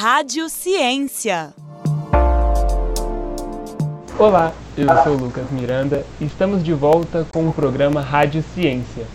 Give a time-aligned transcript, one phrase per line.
[0.00, 1.52] Rádio Ciência.
[4.16, 9.06] Olá, eu sou Lucas Miranda e estamos de volta com o programa Rádio Ciência.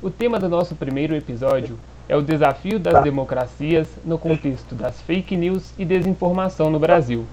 [0.00, 1.76] O tema do nosso primeiro episódio
[2.08, 7.26] é o desafio das democracias no contexto das fake news e desinformação no Brasil.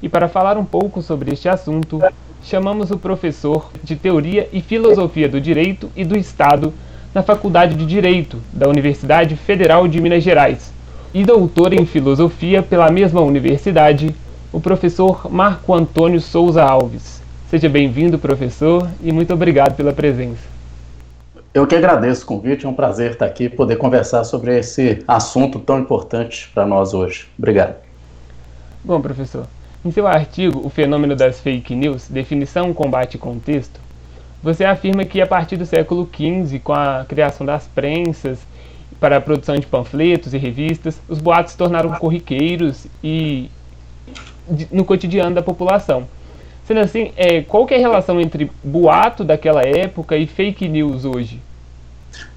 [0.00, 2.00] E para falar um pouco sobre este assunto,
[2.42, 6.72] chamamos o professor de Teoria e Filosofia do Direito e do Estado
[7.12, 10.74] na Faculdade de Direito da Universidade Federal de Minas Gerais
[11.16, 14.14] e doutor em Filosofia pela mesma universidade,
[14.52, 17.22] o professor Marco Antônio Souza Alves.
[17.48, 20.42] Seja bem-vindo, professor, e muito obrigado pela presença.
[21.54, 25.58] Eu que agradeço o convite, é um prazer estar aqui poder conversar sobre esse assunto
[25.58, 27.26] tão importante para nós hoje.
[27.38, 27.76] Obrigado.
[28.84, 29.46] Bom, professor,
[29.82, 33.80] em seu artigo O Fenômeno das Fake News, Definição, Combate e Contexto,
[34.42, 38.38] você afirma que a partir do século XV, com a criação das prensas
[39.00, 43.50] para a produção de panfletos e revistas, os boatos se tornaram corriqueiros e
[44.70, 46.08] no cotidiano da população.
[46.64, 51.40] Sendo assim, é, qual é a relação entre boato daquela época e fake news hoje?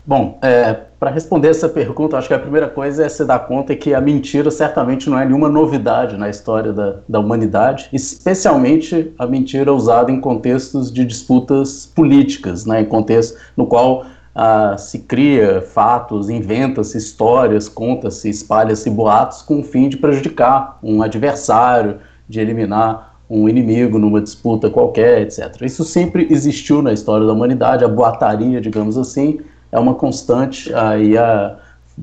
[0.06, 3.76] Bom, é, para responder essa pergunta, acho que a primeira coisa é se dar conta
[3.76, 9.26] que a mentira certamente não é nenhuma novidade na história da, da humanidade, especialmente a
[9.26, 14.06] mentira usada em contextos de disputas políticas, né, em contexto no qual
[14.42, 21.02] ah, se cria fatos, inventa-se histórias, conta-se, espalha-se boatos com o fim de prejudicar um
[21.02, 21.98] adversário,
[22.30, 25.62] de eliminar um inimigo numa disputa qualquer, etc.
[25.64, 29.42] Isso sempre existiu na história da humanidade, a boataria, digamos assim,
[29.74, 31.58] é uma constante aí a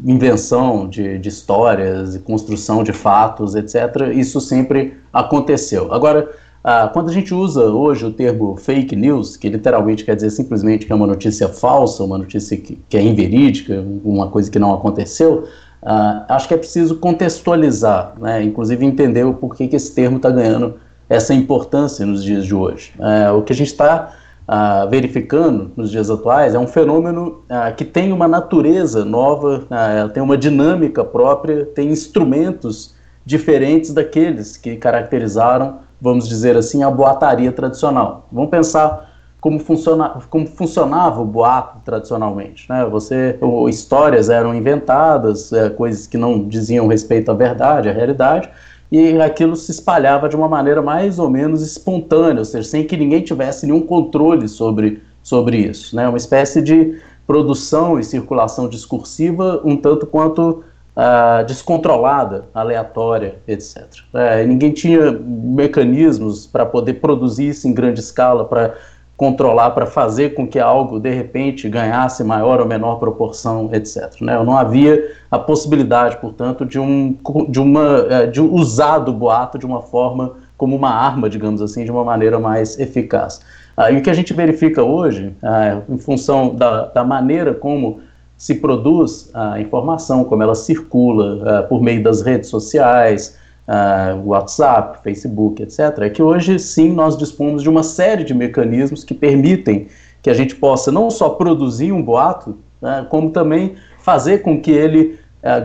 [0.05, 4.12] invenção de, de histórias e construção de fatos, etc.
[4.15, 5.91] Isso sempre aconteceu.
[5.91, 6.28] Agora,
[6.69, 10.84] ah, quando a gente usa hoje o termo fake news, que literalmente quer dizer simplesmente
[10.84, 14.75] que é uma notícia falsa, uma notícia que, que é inverídica, uma coisa que não
[14.75, 15.47] aconteceu,
[15.81, 20.28] ah, acho que é preciso contextualizar, né, inclusive entender o porquê que esse termo está
[20.28, 20.75] ganhando
[21.09, 22.93] essa importância nos dias de hoje.
[22.99, 24.12] É, o que a gente está
[24.49, 30.09] ah, verificando nos dias atuais é um fenômeno ah, que tem uma natureza nova, ah,
[30.12, 32.93] tem uma dinâmica própria, tem instrumentos
[33.25, 38.27] diferentes daqueles que caracterizaram, vamos dizer assim, a boataria tradicional.
[38.31, 42.67] Vamos pensar como, funciona, como funcionava o boato tradicionalmente.
[42.69, 42.84] Né?
[42.87, 48.51] Você, ou, histórias eram inventadas, é, coisas que não diziam respeito à verdade, à realidade,
[48.91, 52.97] e aquilo se espalhava de uma maneira mais ou menos espontânea, ou seja, sem que
[52.97, 55.95] ninguém tivesse nenhum controle sobre, sobre isso.
[55.95, 56.09] Né?
[56.09, 60.62] Uma espécie de produção e circulação discursiva um tanto quanto
[60.97, 63.84] uh, descontrolada, aleatória, etc.
[64.15, 68.75] É, ninguém tinha mecanismos para poder produzir isso em grande escala, para
[69.17, 74.21] controlar, para fazer com que algo de repente ganhasse maior ou menor proporção, etc.
[74.21, 74.43] Né?
[74.43, 77.17] Não havia a possibilidade, portanto, de um
[77.49, 81.85] de uma é, de usar do boato de uma forma como uma arma, digamos assim,
[81.85, 83.41] de uma maneira mais eficaz.
[83.77, 88.01] Ah, e o que a gente verifica hoje, ah, em função da, da maneira como
[88.37, 93.37] se produz a informação, como ela circula ah, por meio das redes sociais,
[93.67, 99.05] uh, WhatsApp, Facebook, etc., é que hoje sim nós dispomos de uma série de mecanismos
[99.05, 99.89] que permitem
[100.23, 104.71] que a gente possa não só produzir um boato, né, como também fazer com que
[104.71, 105.19] ele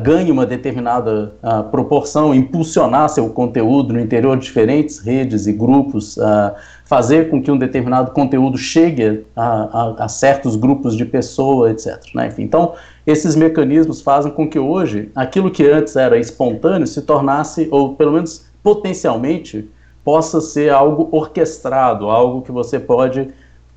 [0.03, 6.17] ganhe uma determinada uh, proporção, impulsionar seu conteúdo no interior de diferentes redes e grupos,
[6.17, 6.53] uh,
[6.85, 12.13] fazer com que um determinado conteúdo chegue a, a, a certos grupos de pessoas, etc.
[12.13, 12.27] Né?
[12.27, 12.73] Enfim, então,
[13.07, 18.11] esses mecanismos fazem com que hoje aquilo que antes era espontâneo se tornasse, ou pelo
[18.11, 19.69] menos potencialmente,
[20.03, 23.29] possa ser algo orquestrado, algo que você pode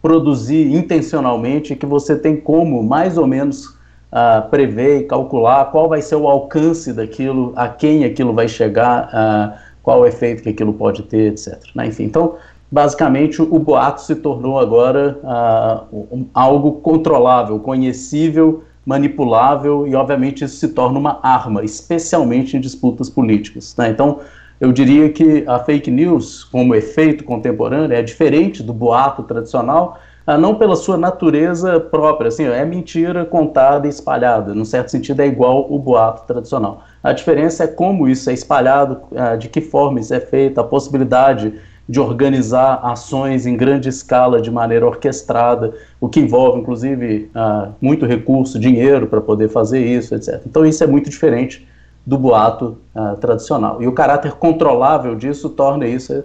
[0.02, 3.74] produzir intencionalmente, que você tem como mais ou menos
[4.14, 9.08] uh, prever e calcular qual vai ser o alcance daquilo, a quem aquilo vai chegar,
[9.08, 11.58] uh, qual o efeito que aquilo pode ter, etc.
[11.74, 11.88] Né?
[11.88, 12.36] Enfim, então
[12.70, 20.56] basicamente o boato se tornou agora uh, um, algo controlável, conhecível, manipulável e, obviamente, isso
[20.56, 23.74] se torna uma arma, especialmente em disputas políticas.
[23.76, 23.90] Né?
[23.90, 24.20] Então,
[24.60, 30.38] eu diria que a fake news, como efeito contemporâneo, é diferente do boato tradicional, uh,
[30.38, 35.26] não pela sua natureza própria, assim, é mentira contada e espalhada, num certo sentido é
[35.26, 36.82] igual o boato tradicional.
[37.02, 40.64] A diferença é como isso é espalhado, uh, de que forma isso é feito, a
[40.64, 41.54] possibilidade
[41.86, 48.06] de organizar ações em grande escala de maneira orquestrada, o que envolve, inclusive, uh, muito
[48.06, 50.40] recurso, dinheiro para poder fazer isso, etc.
[50.46, 51.68] Então, isso é muito diferente
[52.06, 52.76] do boato
[53.18, 53.80] tradicional.
[53.80, 56.22] E o caráter controlável disso torna isso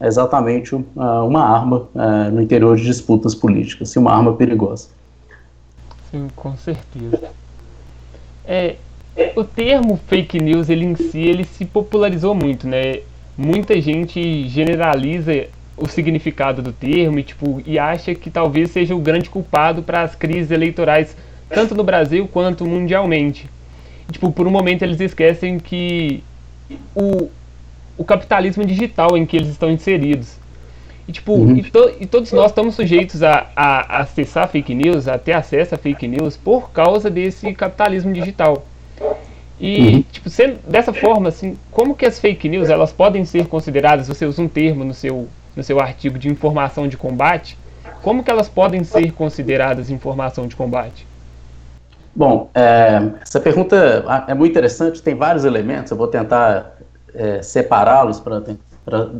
[0.00, 0.84] exatamente uh,
[1.26, 1.88] uma arma
[2.32, 4.88] no interior de disputas políticas, e uma arma perigosa.
[6.10, 7.30] Sim, com certeza.
[8.44, 8.76] É,
[9.34, 13.00] o termo fake news ele em si ele se popularizou muito, né?
[13.36, 15.46] Muita gente generaliza
[15.76, 20.02] o significado do termo e, tipo, e acha que talvez seja o grande culpado para
[20.02, 21.16] as crises eleitorais
[21.48, 23.48] tanto no Brasil quanto mundialmente.
[24.08, 26.22] E, tipo, por um momento eles esquecem que
[26.94, 27.28] o,
[27.96, 30.36] o capitalismo digital em que eles estão inseridos.
[31.08, 31.56] E, tipo, uhum.
[31.56, 35.74] e, to, e, todos nós estamos sujeitos a, a, acessar fake news, a ter acesso
[35.74, 38.66] a fake news por causa desse capitalismo digital.
[39.60, 40.04] E, uhum.
[40.10, 44.26] tipo, sendo dessa forma, assim, como que as fake news, elas podem ser consideradas, você
[44.26, 47.56] usa um termo no seu, no seu artigo de informação de combate,
[48.02, 51.06] como que elas podem ser consideradas informação de combate?
[52.14, 56.75] Bom, é, essa pergunta é muito interessante, tem vários elementos, eu vou tentar
[57.16, 58.42] é, separá-los para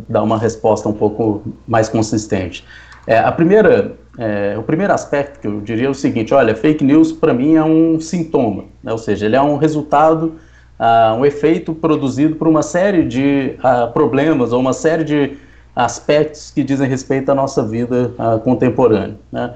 [0.08, 2.64] dar uma resposta um pouco mais consistente.
[3.06, 6.82] É, a primeira, é, o primeiro aspecto que eu diria é o seguinte: olha, fake
[6.82, 10.34] news para mim é um sintoma, né, ou seja, ele é um resultado,
[10.78, 15.36] uh, um efeito produzido por uma série de uh, problemas ou uma série de
[15.74, 19.16] aspectos que dizem respeito à nossa vida uh, contemporânea.
[19.30, 19.54] Né?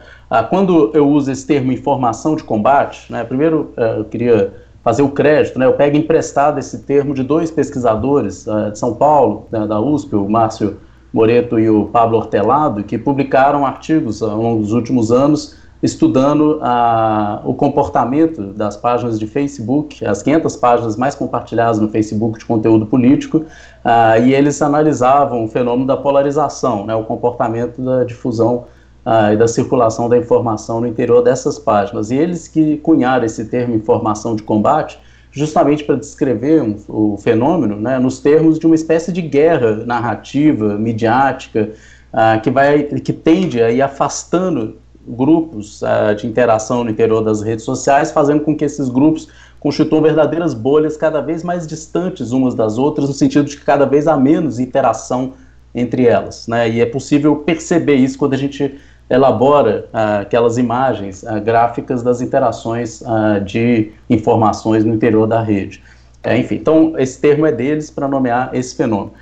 [0.49, 5.59] quando eu uso esse termo informação de combate, né, primeiro eu queria fazer o crédito,
[5.59, 5.67] né?
[5.67, 10.17] Eu pego emprestado esse termo de dois pesquisadores uh, de São Paulo, né, da USP,
[10.17, 10.79] o Márcio
[11.13, 17.49] Moreto e o Pablo Hortelado, que publicaram artigos ao longo dos últimos anos estudando uh,
[17.49, 22.85] o comportamento das páginas de Facebook, as 500 páginas mais compartilhadas no Facebook de conteúdo
[22.85, 28.67] político, uh, e eles analisavam o fenômeno da polarização, né, o comportamento da difusão
[29.05, 32.11] ah, e da circulação da informação no interior dessas páginas.
[32.11, 34.99] E eles que cunharam esse termo informação de combate
[35.33, 40.77] justamente para descrever um, o fenômeno né, nos termos de uma espécie de guerra narrativa,
[40.77, 41.71] midiática,
[42.13, 44.77] ah, que, vai, que tende a ir afastando
[45.07, 50.03] grupos ah, de interação no interior das redes sociais, fazendo com que esses grupos constituam
[50.03, 54.09] verdadeiras bolhas cada vez mais distantes umas das outras, no sentido de que cada vez
[54.09, 55.35] há menos interação
[55.75, 56.49] entre elas.
[56.49, 56.69] Né?
[56.69, 58.81] E é possível perceber isso quando a gente
[59.11, 65.83] elabora ah, aquelas imagens ah, gráficas das interações ah, de informações no interior da rede.
[66.23, 69.13] É, enfim, então esse termo é deles para nomear esse fenômeno.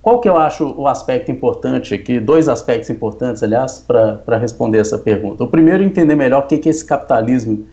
[0.00, 4.98] qual que eu acho o aspecto importante aqui, dois aspectos importantes, aliás, para responder essa
[4.98, 5.44] pergunta.
[5.44, 7.66] O primeiro, entender melhor o que, que é esse capitalismo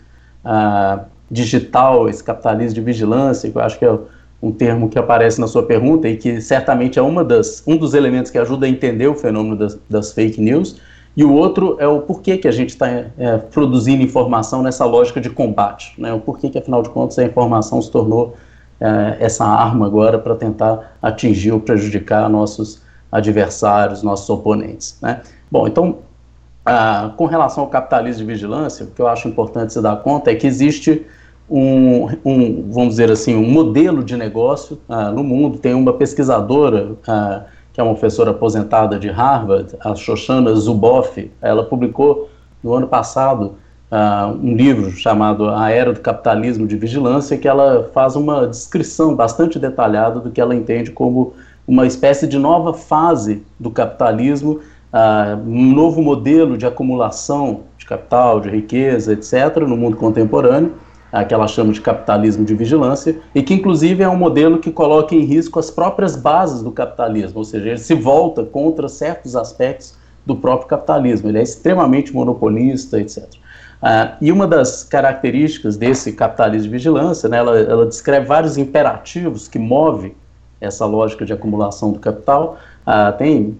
[1.31, 3.97] digital, esse capitalismo de vigilância, que eu acho que é
[4.41, 7.93] um termo que aparece na sua pergunta e que certamente é uma das, um dos
[7.93, 10.75] elementos que ajuda a entender o fenômeno das, das fake news,
[11.19, 15.19] e o outro é o porquê que a gente está é, produzindo informação nessa lógica
[15.19, 16.13] de combate, né?
[16.13, 18.37] o porquê que, afinal de contas, a informação se tornou
[18.79, 22.81] é, essa arma agora para tentar atingir ou prejudicar nossos
[23.11, 24.97] adversários, nossos oponentes.
[25.01, 25.19] Né?
[25.51, 25.97] Bom, então,
[26.65, 30.31] ah, com relação ao capitalismo de vigilância, o que eu acho importante se dar conta
[30.31, 31.05] é que existe
[31.49, 35.57] um, um vamos dizer assim, um modelo de negócio ah, no mundo.
[35.57, 37.43] Tem uma pesquisadora ah,
[37.79, 42.29] que é uma professora aposentada de Harvard, a Shoshana Zuboff, ela publicou
[42.61, 43.55] no ano passado
[43.89, 49.15] uh, um livro chamado A Era do Capitalismo de Vigilância, que ela faz uma descrição
[49.15, 51.31] bastante detalhada do que ela entende como
[51.65, 54.59] uma espécie de nova fase do capitalismo,
[54.91, 60.73] uh, um novo modelo de acumulação de capital, de riqueza, etc., no mundo contemporâneo,
[61.27, 65.15] que ela chama de capitalismo de vigilância, e que inclusive é um modelo que coloca
[65.15, 69.95] em risco as próprias bases do capitalismo, ou seja, ele se volta contra certos aspectos
[70.25, 73.23] do próprio capitalismo, ele é extremamente monopolista, etc.
[73.81, 79.47] Uh, e uma das características desse capitalismo de vigilância, né, ela, ela descreve vários imperativos
[79.47, 80.13] que movem
[80.59, 82.57] essa lógica de acumulação do capital.
[82.85, 83.57] Uh, tem,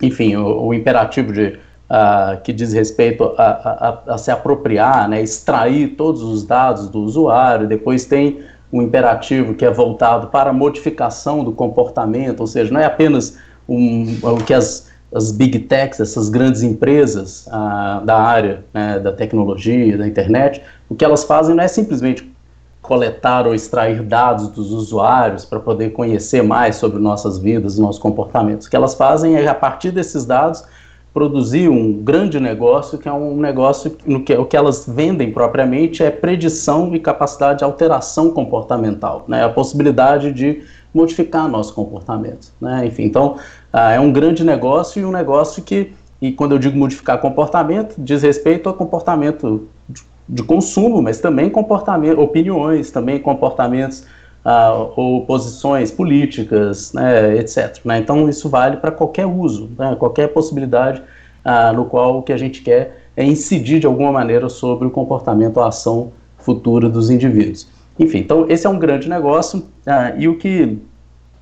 [0.00, 1.58] enfim, o, o imperativo de
[1.90, 7.00] uh, que diz respeito a, a, a, se apropriar, né, extrair todos os dados do
[7.00, 8.40] usuário, depois tem
[8.72, 13.38] um imperativo que é voltado para a modificação do comportamento, ou seja, não é apenas
[13.68, 19.12] um, o que as, as big techs, essas grandes empresas uh, da área né, da
[19.12, 22.36] tecnologia, da internet, o que elas fazem não é simplesmente
[22.82, 28.66] coletar ou extrair dados dos usuários para poder conhecer mais sobre nossas vidas, nossos comportamentos.
[28.66, 30.62] O que elas fazem é, a partir desses dados,
[31.16, 36.02] produzir um grande negócio, que é um negócio no que o que elas vendem propriamente
[36.02, 39.42] é predição e capacidade de alteração comportamental, né?
[39.42, 40.60] A possibilidade de
[40.92, 42.84] modificar nosso comportamento, né?
[42.84, 43.36] Enfim, então
[43.72, 47.94] ah, é um grande negócio e um negócio que, e quando eu digo modificar comportamento,
[47.96, 54.04] diz respeito ao comportamento de, de consumo, mas também comportamento, opiniões, também comportamentos
[54.46, 57.80] uh, ou posições políticas, né, etc.
[57.84, 57.98] Né?
[57.98, 61.02] Então isso vale para qualquer uso, né, qualquer possibilidade
[61.44, 64.90] uh, no qual o que a gente quer é incidir de alguma maneira sobre o
[64.90, 67.66] comportamento ou ação futura dos indivíduos.
[67.98, 70.78] Enfim, então esse é um grande negócio uh, e o que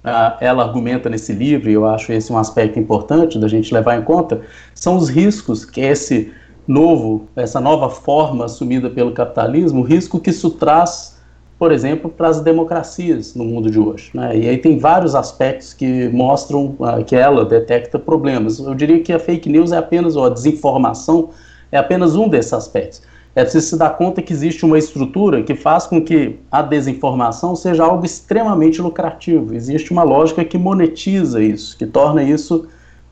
[0.05, 3.99] uh, ela argumenta nesse livro, e eu acho esse um aspecto importante da gente levar
[3.99, 4.41] em conta,
[4.75, 6.33] são os riscos que esse
[6.67, 11.14] novo, essa nova forma assumida pelo capitalismo, o risco que isso traz,
[11.59, 14.11] por exemplo, para as democracias no mundo de hoje.
[14.13, 14.37] Né?
[14.37, 18.59] E aí tem vários aspectos que mostram uh, que ela detecta problemas.
[18.59, 21.31] Eu diria que a fake news é apenas, ou a desinformação
[21.71, 23.03] é apenas um desses aspectos.
[23.37, 27.57] É preciso se dar conta que existe uma estrutura que faz com que a desinformação
[27.57, 29.55] seja algo extremamente lucrativo.
[29.55, 32.69] Existe uma lógica que monetiza isso, que torna isso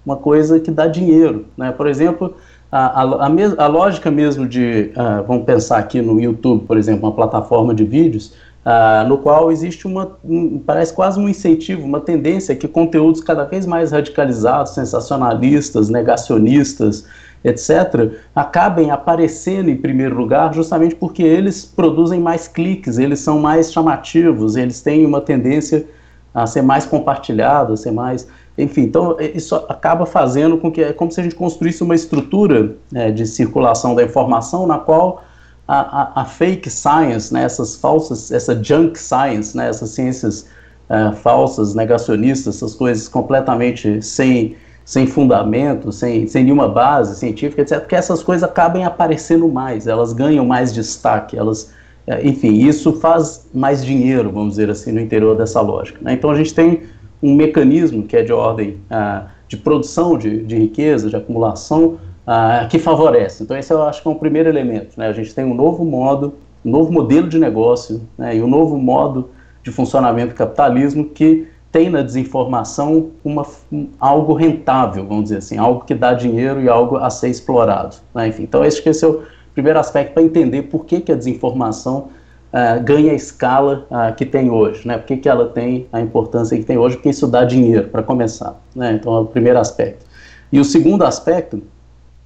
[0.07, 1.47] uma coisa que dá dinheiro.
[1.57, 1.73] Né?
[1.73, 2.37] Por exemplo,
[2.73, 7.07] a, a, a, a lógica mesmo de, uh, vamos pensar aqui no YouTube, por exemplo,
[7.07, 8.33] uma plataforma de vídeos,
[8.65, 13.45] uh, no qual existe uma, um, parece quase um incentivo, uma tendência que conteúdos cada
[13.45, 17.05] vez mais radicalizados, sensacionalistas, negacionistas,
[17.45, 23.71] etc., acabem aparecendo em primeiro lugar justamente porque eles produzem mais cliques, eles são mais
[23.71, 25.87] chamativos, eles têm uma tendência
[26.35, 28.27] a ser mais compartilhado, a ser mais
[28.57, 31.95] enfim, então é, isso acaba fazendo com que é como se a gente construísse uma
[31.95, 35.25] estrutura né, de circulação da informação na qual
[35.67, 40.47] a, a, a, fake science, né, essas falsas, essa junk science, né, essas ciências
[40.91, 47.87] uh, falsas, negacionistas, essas coisas completamente sem, sem fundamento, sem, sem nenhuma base científica, etc.,
[47.87, 51.73] que essas coisas acabem aparecendo mais, elas ganham mais destaque, elas,
[52.07, 55.99] uh, enfim, isso faz mais dinheiro, vamos dizer assim, no interior dessa lógica.
[56.03, 56.13] Né?
[56.13, 56.83] Então a gente tem
[57.23, 62.67] um mecanismo que é de ordem ah, de produção de, de, riqueza, de acumulação, ah,
[62.71, 63.43] que favorece.
[63.43, 64.99] Então, esse eu acho que é um primeiro elemento.
[64.99, 65.07] Né?
[65.07, 68.37] A gente tem um novo modo, um novo modelo de negócio né?
[68.37, 69.31] e um novo modo
[69.63, 75.57] de funcionamento do capitalismo que tem na desinformação uma, um, algo rentável, vamos dizer assim,
[75.57, 77.97] algo que dá dinheiro e algo a ser explorado.
[78.15, 78.29] Né?
[78.29, 79.23] Enfim, então, esse, esse é o
[79.55, 82.09] primeiro aspecto para entender por que, que a desinformação
[82.53, 84.99] uh, ganha a escala uh, que tem hoje, né?
[84.99, 86.97] Por que, que ela tem a importância que tem hoje?
[86.97, 88.61] Porque isso dá dinheiro, para começar.
[88.75, 88.93] Né?
[88.93, 90.05] Então, é o primeiro aspecto.
[90.53, 91.63] E o segundo aspecto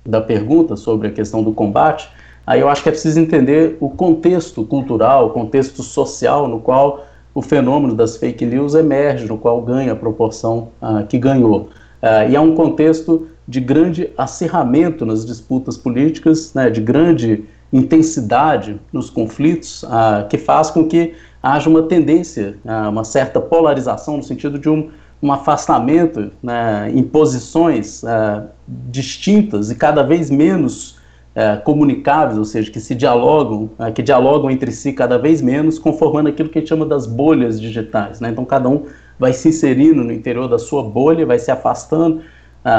[0.04, 2.08] da pergunta sobre a questão do combate,
[2.46, 7.04] aí eu acho que é preciso entender o contexto cultural, o contexto social no qual
[7.34, 11.68] o fenômeno das fake news emerge, no qual ganha a proporção uh, que ganhou.
[12.02, 17.44] Uh, e é um contexto de grande acirramento nas disputas políticas, né, de grande
[17.76, 24.16] intensidade nos conflitos ah, que faz com que haja uma tendência a uma certa polarização
[24.16, 24.90] no sentido de um,
[25.22, 30.96] um afastamento né, em posições ah, distintas e cada vez menos
[31.38, 35.78] ah, comunicáveis, ou seja, que se dialogam, ah, que dialogam entre si cada vez menos,
[35.78, 38.20] conformando aquilo que a gente chama das bolhas digitais.
[38.20, 38.30] Né?
[38.30, 38.86] Então cada um
[39.18, 42.22] vai se inserindo no interior da sua bolha, vai se afastando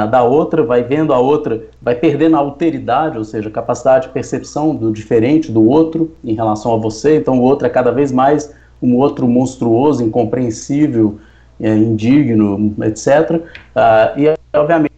[0.10, 4.14] da outra, vai vendo a outra, vai perdendo a alteridade, ou seja, a capacidade de
[4.14, 7.16] percepção do diferente do outro em relação a você.
[7.16, 11.18] Então o outro é cada vez mais um outro monstruoso, incompreensível,
[11.60, 13.42] é, indigno, etc.
[13.76, 14.98] Ah, e obviamente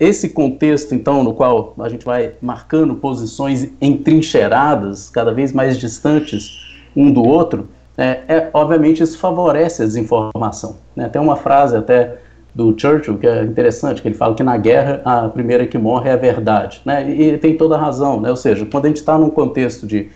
[0.00, 6.64] esse contexto, então, no qual a gente vai marcando posições entrincheiradas, cada vez mais distantes
[6.96, 10.78] um do outro, é, é obviamente isso favorece a desinformação.
[10.96, 11.08] Né?
[11.08, 12.18] Tem uma frase até
[12.56, 16.08] do Churchill, que é interessante, que ele fala que na guerra a primeira que morre
[16.08, 17.06] é a verdade, né?
[17.06, 18.30] E tem toda a razão, né?
[18.30, 20.08] Ou seja, quando a gente está num contexto de,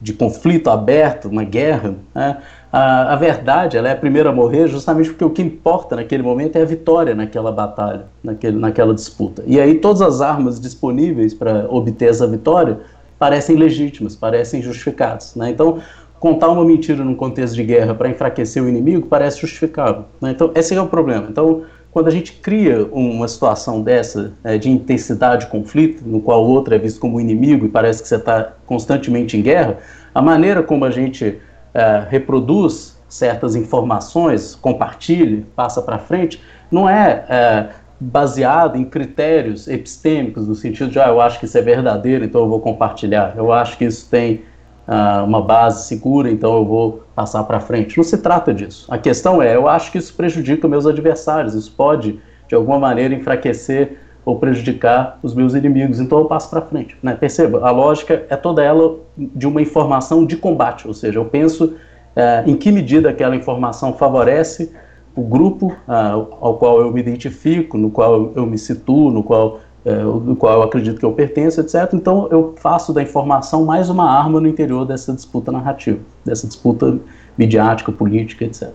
[0.00, 2.36] de conflito aberto, uma guerra, né?
[2.72, 6.22] a, a verdade ela é a primeira a morrer justamente porque o que importa naquele
[6.22, 9.42] momento é a vitória naquela batalha, naquele, naquela disputa.
[9.44, 12.78] E aí todas as armas disponíveis para obter essa vitória
[13.18, 15.50] parecem legítimas, parecem justificadas, né?
[15.50, 15.80] Então,
[16.20, 20.04] contar uma mentira num contexto de guerra para enfraquecer o inimigo parece justificável.
[20.20, 20.30] Né?
[20.30, 21.26] Então, esse é o problema.
[21.28, 21.62] Então,
[21.98, 26.48] quando a gente cria uma situação dessa, é, de intensidade de conflito, no qual o
[26.48, 29.78] outro é visto como inimigo e parece que você está constantemente em guerra,
[30.14, 31.40] a maneira como a gente
[31.74, 36.40] é, reproduz certas informações, compartilha, passa para frente,
[36.70, 41.58] não é, é baseado em critérios epistêmicos, no sentido de, ah, eu acho que isso
[41.58, 44.42] é verdadeiro, então eu vou compartilhar, eu acho que isso tem
[44.88, 47.96] uh, uma base segura, então eu vou passar para frente.
[47.96, 48.86] Não se trata disso.
[48.88, 52.18] A questão é, eu acho que isso prejudica meus adversários, isso pode,
[52.48, 56.96] de alguma maneira, enfraquecer ou prejudicar os meus inimigos, então eu passo para frente.
[57.02, 57.14] Né?
[57.14, 61.64] Perceba, a lógica é toda ela de uma informação de combate, ou seja, eu penso
[61.64, 64.70] uh, em que medida aquela informação favorece
[65.16, 69.60] o grupo uh, ao qual eu me identifico, no qual eu me situo, no qual
[69.88, 71.94] é, do qual eu acredito que eu pertenço, etc.
[71.94, 76.98] Então eu faço da informação mais uma arma no interior dessa disputa narrativa, dessa disputa
[77.38, 78.68] midiática, política, etc.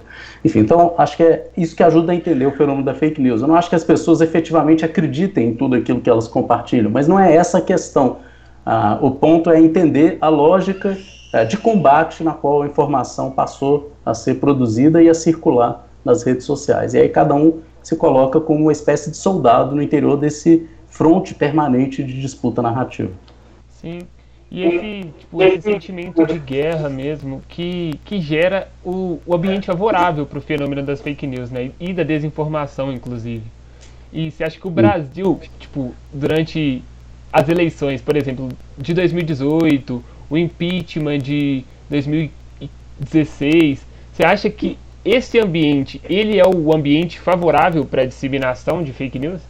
[0.44, 3.44] Enfim, então acho que é isso que ajuda a entender o fenômeno da fake news.
[3.44, 7.08] Eu não acho que as pessoas efetivamente acreditem em tudo aquilo que elas compartilham, mas
[7.08, 8.18] não é essa a questão.
[8.66, 10.98] Ah, o ponto é entender a lógica
[11.32, 16.24] é, de combate na qual a informação passou a ser produzida e a circular nas
[16.24, 16.96] redes sociais.
[16.96, 21.34] E aí cada um se coloca como uma espécie de soldado no interior desse fronte
[21.34, 23.12] permanente de disputa narrativa.
[23.68, 24.02] Sim.
[24.52, 30.28] E esse, tipo, esse sentimento de guerra mesmo que, que gera o, o ambiente favorável
[30.28, 31.72] para o fenômeno das fake news, né?
[31.80, 33.44] E da desinformação, inclusive.
[34.12, 36.84] E você acha que o Brasil, tipo, durante
[37.32, 43.84] as eleições, por exemplo, de 2018, o impeachment de 2016,
[44.14, 49.18] você acha que esse ambiente, ele é o ambiente favorável para a disseminação de fake
[49.18, 49.42] news?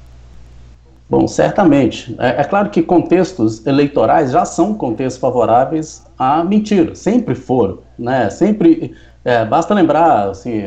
[1.09, 2.15] Bom, certamente.
[2.19, 8.29] É, é, claro que contextos eleitorais já são contextos favoráveis à mentira, sempre foram, né?
[8.29, 8.93] Sempre,
[9.23, 10.63] é, basta lembrar, assim,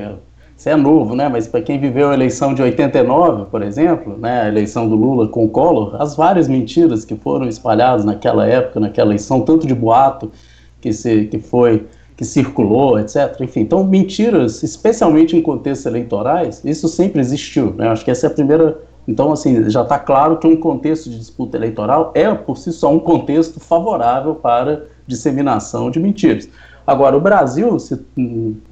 [0.57, 1.29] você é novo, né?
[1.29, 4.43] Mas para quem viveu a eleição de 89, por exemplo, né?
[4.43, 8.81] A eleição do Lula com o Collor, as várias mentiras que foram espalhadas naquela época,
[8.81, 10.31] naquela eleição, tanto de boato
[10.81, 13.37] que se que foi que circulou, etc.
[13.41, 17.75] Enfim, então mentiras, especialmente em contextos eleitorais, isso sempre existiu.
[17.75, 17.89] Né?
[17.89, 21.19] Acho que essa é a primeira então, assim, já está claro que um contexto de
[21.19, 26.49] disputa eleitoral é, por si só, um contexto favorável para disseminação de mentiras.
[26.87, 28.01] Agora, o Brasil, se,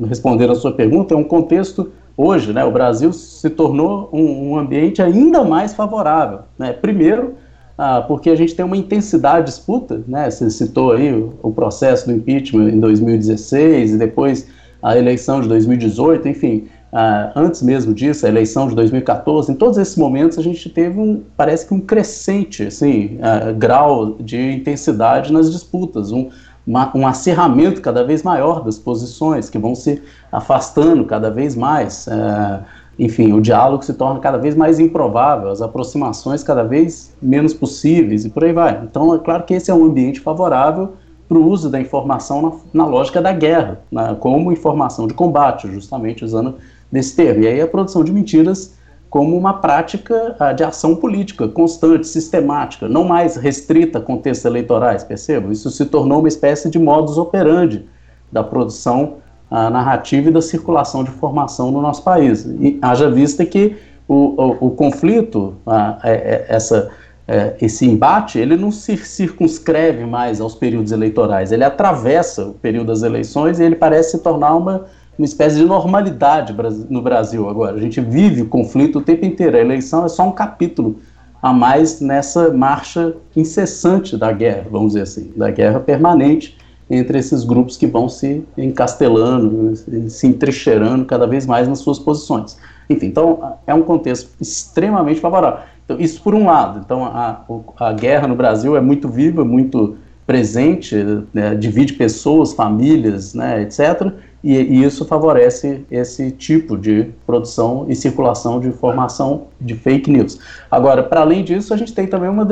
[0.07, 4.59] respondendo a sua pergunta, é um contexto, hoje, né, o Brasil se tornou um, um
[4.59, 6.41] ambiente ainda mais favorável.
[6.59, 6.73] Né?
[6.73, 7.35] Primeiro,
[7.77, 10.31] ah, porque a gente tem uma intensidade de disputa, né?
[10.31, 14.49] você citou aí o, o processo do impeachment em 2016 e depois
[14.81, 19.79] a eleição de 2018, enfim, Uh, antes mesmo disso, a eleição de 2014, em todos
[19.79, 25.33] esses momentos a gente teve um, parece que um crescente, assim, uh, grau de intensidade
[25.33, 26.31] nas disputas, um,
[26.65, 32.07] uma, um acirramento cada vez maior das posições, que vão se afastando cada vez mais,
[32.07, 32.63] uh,
[32.97, 38.25] enfim, o diálogo se torna cada vez mais improvável, as aproximações cada vez menos possíveis
[38.25, 38.81] e por aí vai.
[38.85, 40.93] Então, é claro que esse é um ambiente favorável
[41.29, 42.41] para o uso da informação
[42.73, 43.81] na, na lógica da guerra,
[44.21, 46.55] como informação de combate, justamente usando
[46.95, 47.43] nesse termo.
[47.43, 48.79] E aí a produção de mentiras
[49.11, 55.03] como uma prática uh, de ação política constante, sistemática, não mais restrita a contextos eleitorais,
[55.03, 55.51] percebam?
[55.51, 57.85] Isso se tornou uma espécie de modus operandi
[58.31, 59.17] da produção
[59.51, 62.45] uh, narrativa e da circulação de informação no nosso país.
[62.45, 63.77] E haja vista que
[64.07, 66.91] o, o, o conflito, uh, é, é, essa,
[67.27, 72.89] é, esse embate, ele não se circunscreve mais aos períodos eleitorais, ele atravessa o período
[72.89, 74.87] das eleições e ele parece se tornar uma
[75.19, 76.55] uma espécie de normalidade
[76.91, 77.77] no Brasil agora.
[77.77, 79.57] A gente vive o conflito o tempo inteiro.
[79.57, 80.99] A eleição é só um capítulo
[81.41, 86.57] a mais nessa marcha incessante da guerra, vamos dizer assim, da guerra permanente
[86.91, 89.75] entre esses grupos que vão se encastelando,
[90.09, 92.57] se entrincheirando cada vez mais nas suas posições.
[92.89, 95.61] Enfim, então é um contexto extremamente favorável.
[95.85, 96.81] Então, isso por um lado.
[96.85, 97.45] Então a,
[97.79, 99.97] a guerra no Brasil é muito viva, muito
[100.27, 100.97] presente,
[101.33, 107.97] né, divide pessoas, famílias, né, etc e, e, isso favorece esse tipo de produção e
[107.97, 110.39] circulação de informação de fake news.
[110.71, 112.47] Agora, para além disso, a gente tem também uma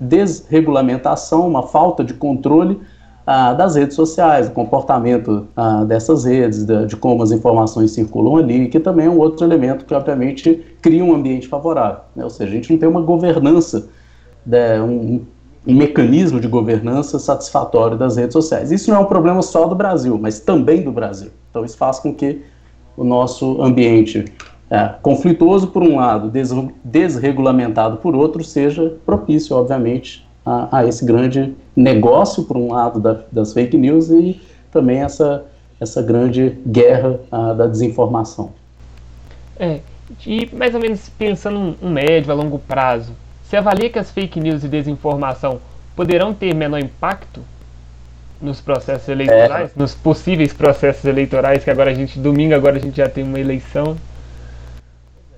[0.00, 2.80] desregulamentação, uma falta de controle
[3.24, 8.38] ah, das redes sociais, do comportamento ah, dessas redes, de, de, como as informações circulam
[8.38, 12.00] ali, que também é um outro elemento que, obviamente, cria um ambiente favorável.
[12.16, 12.24] Né?
[12.24, 13.88] Ou seja, a gente não tem uma governança,
[14.44, 15.20] né, um,
[15.66, 18.70] um mecanismo de governança satisfatório das redes sociais.
[18.70, 21.30] Isso não é um problema só do Brasil, mas também do Brasil.
[21.50, 22.42] Então isso faz com que
[22.96, 24.24] o nosso ambiente
[24.70, 26.50] é, conflituoso por um lado, des
[26.84, 33.20] desregulamentado por outro, seja propício, obviamente, a, a, esse grande negócio, por um lado, da,
[33.30, 34.40] das fake news e
[34.70, 35.44] também essa,
[35.80, 38.52] essa grande guerra a, da desinformação.
[39.58, 39.80] É,
[40.26, 43.12] e mais ou menos pensando um médio, a longo prazo,
[43.48, 45.60] se avalia que as fake news e desinformação
[45.96, 47.40] poderão ter menor impacto
[48.40, 49.72] nos processos eleitorais, é.
[49.74, 53.40] nos possíveis processos eleitorais, que agora a gente, domingo agora a gente já tem uma
[53.40, 53.96] eleição.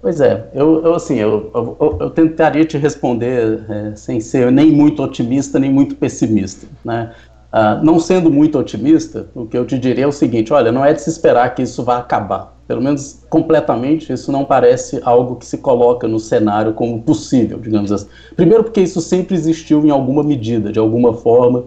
[0.02, 4.70] Pois é, eu, eu assim, eu, eu, eu, tentaria te responder é, sem ser nem
[4.70, 7.12] muito otimista, nem muito pessimista, né?
[7.52, 10.84] Ah, não sendo muito otimista, o que eu te diria é o seguinte, olha, não
[10.84, 15.35] é de se esperar que isso vá acabar, pelo menos completamente, isso não parece algo
[15.35, 18.06] que se coloca no cenário como possível, digamos assim.
[18.37, 21.64] Primeiro, porque isso sempre existiu em alguma medida, de alguma forma,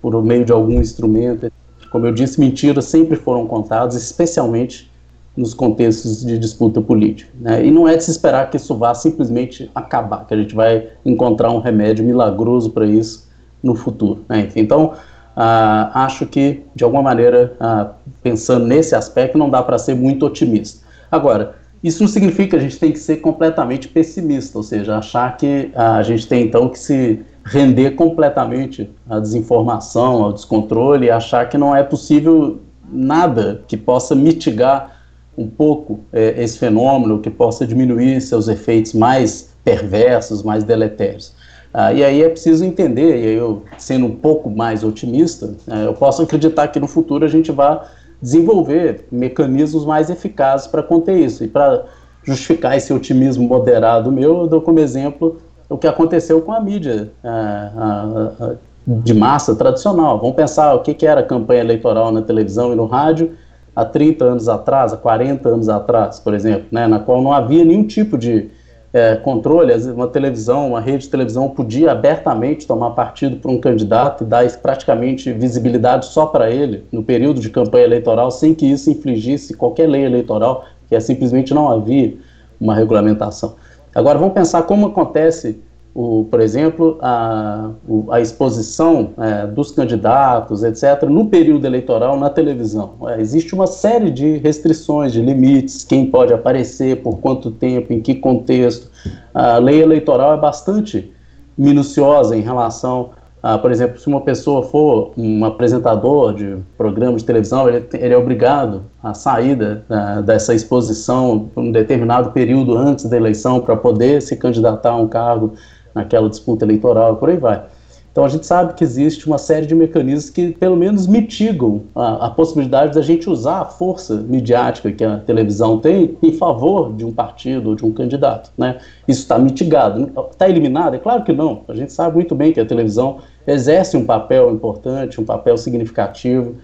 [0.00, 1.52] por meio de algum instrumento.
[1.92, 4.90] Como eu disse, mentiras sempre foram contadas, especialmente
[5.36, 7.30] nos contextos de disputa política.
[7.38, 7.66] Né?
[7.66, 10.88] E não é de se esperar que isso vá simplesmente acabar, que a gente vai
[11.04, 13.28] encontrar um remédio milagroso para isso
[13.62, 14.24] no futuro.
[14.26, 14.48] Né?
[14.56, 14.94] Então,
[15.36, 20.24] Uh, acho que, de alguma maneira, uh, pensando nesse aspecto, não dá para ser muito
[20.24, 20.86] otimista.
[21.10, 25.36] Agora, isso não significa que a gente tem que ser completamente pessimista, ou seja, achar
[25.36, 31.10] que uh, a gente tem então que se render completamente à desinformação, ao descontrole e
[31.10, 34.96] achar que não é possível nada que possa mitigar
[35.36, 41.34] um pouco é, esse fenômeno, que possa diminuir seus efeitos mais perversos, mais deletérios.
[41.78, 45.84] Ah, e aí é preciso entender, e aí eu, sendo um pouco mais otimista, é,
[45.84, 47.78] eu posso acreditar que no futuro a gente vai
[48.20, 51.44] desenvolver mecanismos mais eficazes para conter isso.
[51.44, 51.84] E para
[52.24, 55.36] justificar esse otimismo moderado meu, eu dou como exemplo
[55.68, 58.54] o que aconteceu com a mídia é, a, a,
[58.86, 60.18] de massa tradicional.
[60.18, 63.32] Vamos pensar o que, que era campanha eleitoral na televisão e no rádio
[63.74, 67.66] há 30 anos atrás, há 40 anos atrás, por exemplo, né, na qual não havia
[67.66, 68.48] nenhum tipo de
[68.96, 74.24] é, controle, uma televisão, uma rede de televisão podia abertamente tomar partido por um candidato
[74.24, 78.90] e dar praticamente visibilidade só para ele no período de campanha eleitoral, sem que isso
[78.90, 82.16] infligisse qualquer lei eleitoral, que é simplesmente não havia
[82.58, 83.56] uma regulamentação.
[83.94, 85.60] Agora vamos pensar como acontece
[85.98, 87.70] o, por exemplo, a,
[88.10, 92.96] a exposição é, dos candidatos, etc., no período eleitoral na televisão.
[93.06, 98.02] É, existe uma série de restrições, de limites, quem pode aparecer, por quanto tempo, em
[98.02, 98.90] que contexto.
[99.32, 101.10] A lei eleitoral é bastante
[101.56, 107.24] minuciosa em relação a, por exemplo, se uma pessoa for um apresentador de programa de
[107.24, 113.16] televisão, ele, ele é obrigado a sair da, dessa exposição um determinado período antes da
[113.16, 115.54] eleição para poder se candidatar a um cargo
[115.96, 117.64] naquela disputa eleitoral, por aí vai.
[118.12, 122.26] Então a gente sabe que existe uma série de mecanismos que pelo menos mitigam a,
[122.26, 127.04] a, possibilidade da gente usar a força midiática que a televisão tem em favor de
[127.04, 128.50] um partido ou de um candidato.
[128.56, 128.78] Né?
[129.06, 130.10] Isso está mitigado.
[130.30, 130.94] Está eliminado?
[130.94, 131.62] É claro que não.
[131.68, 136.54] A gente sabe muito bem que a televisão exerce um papel importante, um papel significativo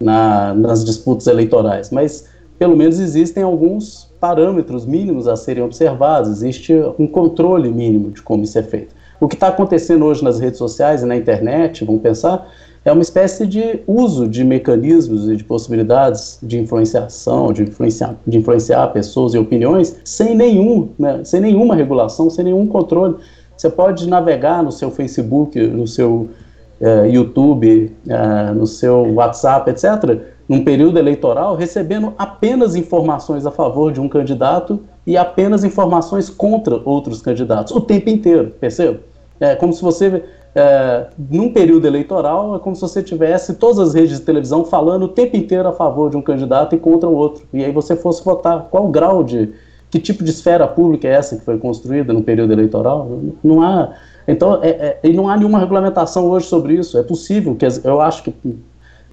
[0.00, 2.26] na, nas disputas eleitorais, mas
[2.58, 8.44] pelo menos existem alguns parâmetros mínimos a serem observados, existe um controle mínimo de como
[8.44, 8.94] isso é feito.
[9.20, 12.48] O que está acontecendo hoje nas redes sociais e na internet, vamos pensar,
[12.84, 18.38] é uma espécie de uso de mecanismos e de possibilidades de influenciação, de influenciar, de
[18.38, 23.16] influenciar pessoas e opiniões sem nenhum, né, sem nenhuma regulação, sem nenhum controle.
[23.56, 26.28] Você pode navegar no seu Facebook, no seu
[26.80, 33.90] uh, YouTube, uh, no seu WhatsApp, etc., num período eleitoral, recebendo apenas informações a favor
[33.90, 39.00] de um candidato e apenas informações contra outros candidatos, o tempo inteiro, percebe?
[39.40, 40.22] É como se você,
[40.54, 45.04] é, num período eleitoral, é como se você tivesse todas as redes de televisão falando
[45.04, 47.96] o tempo inteiro a favor de um candidato e contra o outro, e aí você
[47.96, 48.68] fosse votar.
[48.70, 49.54] Qual o grau de,
[49.90, 53.08] que tipo de esfera pública é essa que foi construída no período eleitoral?
[53.42, 53.94] Não há.
[54.28, 56.98] Então, é, é, e não há nenhuma regulamentação hoje sobre isso.
[56.98, 58.34] É possível que eu acho que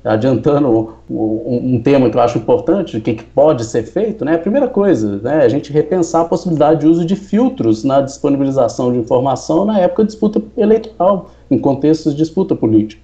[0.03, 4.35] adiantando um, um, tema que eu acho importante, o que, que, pode ser feito, né?
[4.35, 8.01] A primeira coisa, né, é a gente repensar a possibilidade de uso de filtros na
[8.01, 13.01] disponibilização de informação na época de disputa eleitoral, em contextos de disputa política.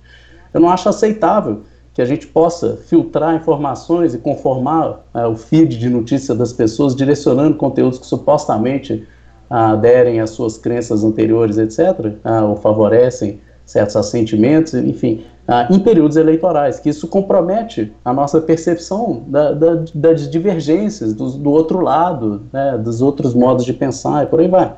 [0.54, 1.62] Eu não acho aceitável
[1.94, 6.96] que a gente possa filtrar informações e conformar é, o feed de notícia das pessoas,
[6.96, 9.08] direcionando conteúdos que supostamente
[9.50, 16.18] aderem às suas crenças anteriores, etc., ah, ou favorecem certos assentimentos, enfim, ah, em períodos
[16.18, 22.42] eleitorais, que isso compromete a nossa percepção da, da, das divergências do, do outro lado,
[22.52, 24.74] né, dos outros modos de pensar e por aí vai.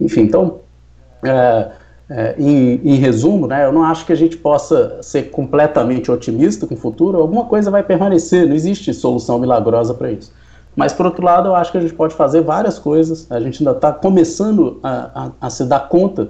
[0.00, 0.56] Enfim, então,
[1.22, 1.68] é,
[2.08, 6.66] é, em, em, resumo, né, eu não acho que a gente possa ser completamente otimista
[6.66, 10.32] com o futuro, alguma coisa vai permanecer, não existe solução milagrosa para isso.
[10.74, 13.60] Mas, por outro lado, eu acho que a gente pode fazer várias coisas, a gente
[13.60, 16.28] ainda está começando a, a, a se dar conta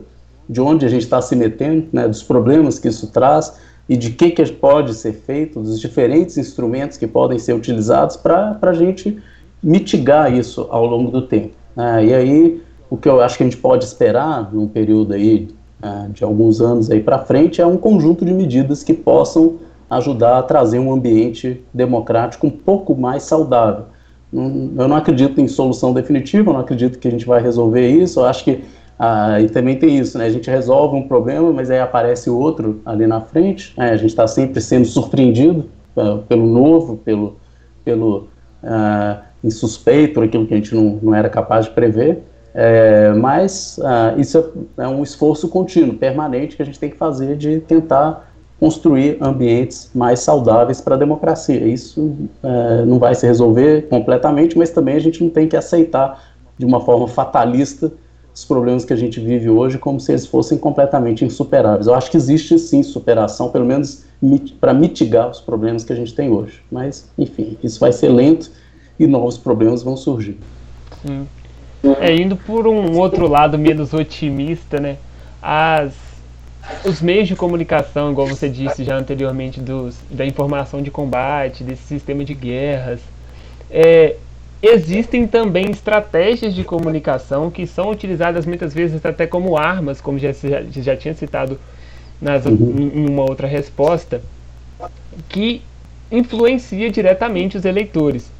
[0.48, 3.54] de onde a gente está se metendo, né, dos problemas que isso traz
[3.90, 8.56] e de que, que pode ser feito, dos diferentes instrumentos que podem ser utilizados para
[8.62, 9.20] a gente
[9.60, 11.56] mitigar isso ao longo do tempo.
[11.74, 12.06] Né?
[12.06, 15.48] E aí, o que eu acho que a gente pode esperar num período aí
[15.82, 19.58] uh, de alguns anos aí para frente é um conjunto de medidas que possam
[19.90, 23.86] ajudar a trazer um ambiente democrático um pouco mais saudável.
[24.32, 28.20] eu não acredito em solução definitiva, eu não acredito que a gente vai resolver isso,
[28.20, 28.62] eu acho que
[29.02, 30.26] ah, e também tem isso, né?
[30.26, 33.72] A gente resolve um problema, mas aí aparece outro ali na frente.
[33.74, 33.92] Né?
[33.92, 37.36] A gente está sempre sendo surpreendido uh, pelo novo, pelo,
[37.82, 38.28] pelo
[38.62, 42.22] uh, insuspeito, por aquilo que a gente não, não era capaz de prever.
[42.52, 46.96] É, mas uh, isso é, é, um esforço contínuo, permanente, que a gente tem que
[46.96, 51.66] fazer de tentar construir ambientes mais saudáveis para a democracia.
[51.66, 52.02] Isso
[52.42, 56.22] uh, não vai se resolver completamente, mas também a gente não tem que aceitar
[56.58, 57.90] de uma forma fatalista
[58.40, 61.86] os problemas que a gente vive hoje como se eles fossem completamente insuperáveis.
[61.86, 65.96] Eu acho que existe sim superação, pelo menos mit para mitigar os problemas que a
[65.96, 66.62] gente tem hoje.
[66.72, 68.50] Mas, enfim, isso vai ser lento
[68.98, 70.38] e novos problemas vão surgir.
[71.02, 71.28] Sim.
[72.00, 74.96] É, indo por um outro lado menos otimista, né?
[75.42, 75.92] As
[76.84, 81.82] os meios de comunicação, igual você disse já anteriormente, dos, da informação de combate, desse
[81.82, 83.00] sistema de guerras,
[83.70, 84.16] é,
[84.62, 90.30] existem também estratégias de comunicação que são utilizadas muitas vezes até como armas, como já,
[90.70, 91.58] já, tinha citado
[92.20, 92.90] nas, uhum.
[92.94, 94.20] em uma outra resposta,
[95.28, 95.62] que
[96.10, 98.30] influencia diretamente os eleitores.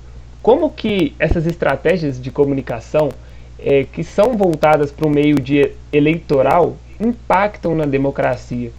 [0.42, 3.10] Como que essas estratégias de comunicação
[3.58, 8.72] é, que são voltadas para o meio de eleitoral impactam na democracia?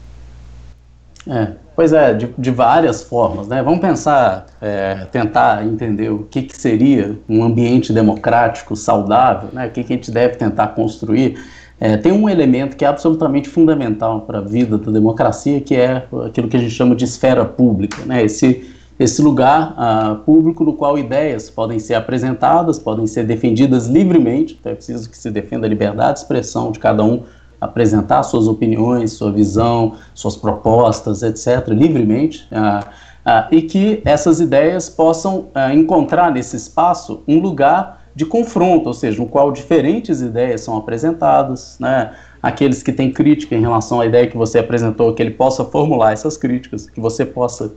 [1.28, 3.62] É, pois é, de, de, várias formas, né?
[3.62, 9.68] Vamos pensar, é, tentar entender o que, que, seria um ambiente democrático saudável, né?
[9.68, 11.40] O que, que a gente deve tentar construir.
[11.80, 16.06] É, tem um elemento que é absolutamente fundamental para a vida da democracia, que é
[16.28, 18.24] aquilo que a gente chama de esfera pública, né?
[18.24, 18.68] Esse
[19.02, 24.72] esse lugar uh, público no qual ideias podem ser apresentadas, podem ser defendidas livremente, então
[24.72, 27.24] é preciso que se defenda a liberdade de expressão de cada um,
[27.62, 34.90] apresentar suas opiniões, sua visão, suas propostas, etc., livremente, uh, uh, e que essas ideias
[34.90, 40.76] possam encontrar nesse espaço um lugar de confronto, ou seja, no qual diferentes ideias são
[40.76, 42.12] apresentadas, né?
[42.42, 46.12] aqueles que têm crítica em relação à ideia que você apresentou, que ele possa formular
[46.12, 47.72] essas críticas, que você possa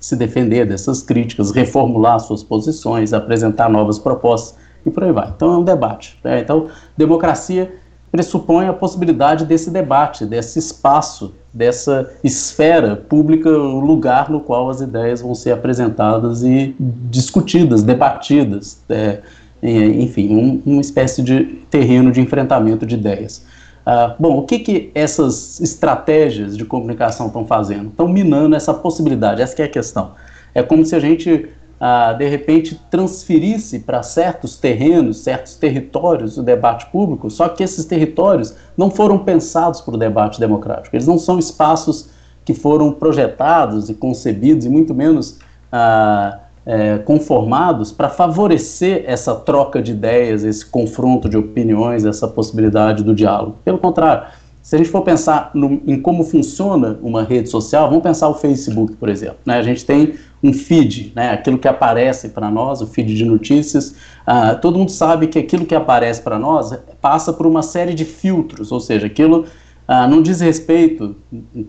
[0.00, 5.32] se defender dessas críticas, reformular suas posições, apresentar novas propostas e por aí vai.
[5.34, 6.18] Então é um debate.
[6.24, 6.40] Né?
[6.40, 7.72] Então, democracia
[8.12, 14.82] pressupõe a possibilidade desse debate, desse espaço, dessa esfera pública, o lugar no qual as
[14.82, 19.20] ideias vão ser apresentadas e discutidas, debatidas, é,
[19.62, 23.44] enfim, um, uma espécie de terreno de enfrentamento de ideias.
[23.86, 27.88] Uh, bom, o que, que essas estratégias de comunicação estão fazendo?
[27.88, 30.12] Estão minando essa possibilidade, essa é a questão.
[30.54, 31.48] É como se a gente,
[31.82, 37.84] uh, de repente, transferisse para certos terrenos, certos territórios o debate público, só que esses
[37.84, 40.94] territórios não foram pensados para o debate democrático.
[40.94, 42.10] Eles não são espaços
[42.44, 45.38] que foram projetados e concebidos, e muito menos
[45.72, 53.02] uh, é, conformados para favorecer essa troca de ideias, esse confronto de opiniões, essa possibilidade
[53.02, 53.56] do diálogo.
[53.64, 54.28] Pelo contrário,
[54.62, 58.34] se a gente for pensar no, em como funciona uma rede social, vamos pensar o
[58.34, 59.38] Facebook, por exemplo.
[59.44, 59.56] Né?
[59.56, 61.30] A gente tem um feed, né?
[61.30, 63.94] aquilo que aparece para nós, o feed de notícias.
[64.26, 68.04] Uh, todo mundo sabe que aquilo que aparece para nós passa por uma série de
[68.04, 69.46] filtros, ou seja, aquilo
[69.86, 71.16] ah, não diz respeito,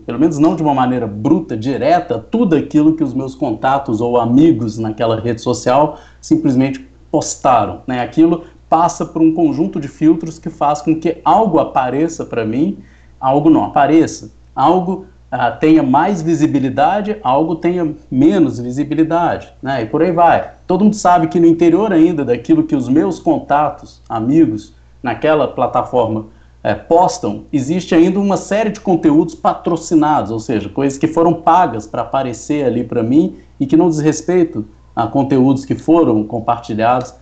[0.06, 4.18] pelo menos não de uma maneira bruta, direta, tudo aquilo que os meus contatos ou
[4.18, 7.82] amigos naquela rede social simplesmente postaram.
[7.86, 8.00] Né?
[8.00, 12.78] Aquilo passa por um conjunto de filtros que faz com que algo apareça para mim,
[13.20, 19.82] algo não apareça, algo ah, tenha mais visibilidade, algo tenha menos visibilidade, né?
[19.82, 20.52] E por aí vai.
[20.64, 26.26] Todo mundo sabe que no interior ainda daquilo que os meus contatos, amigos, naquela plataforma
[26.62, 31.84] é, postam, existe ainda uma série de conteúdos patrocinados, ou seja, coisas que foram pagas
[31.84, 37.12] para aparecer ali para mim e que não diz respeito a conteúdos que foram compartilhados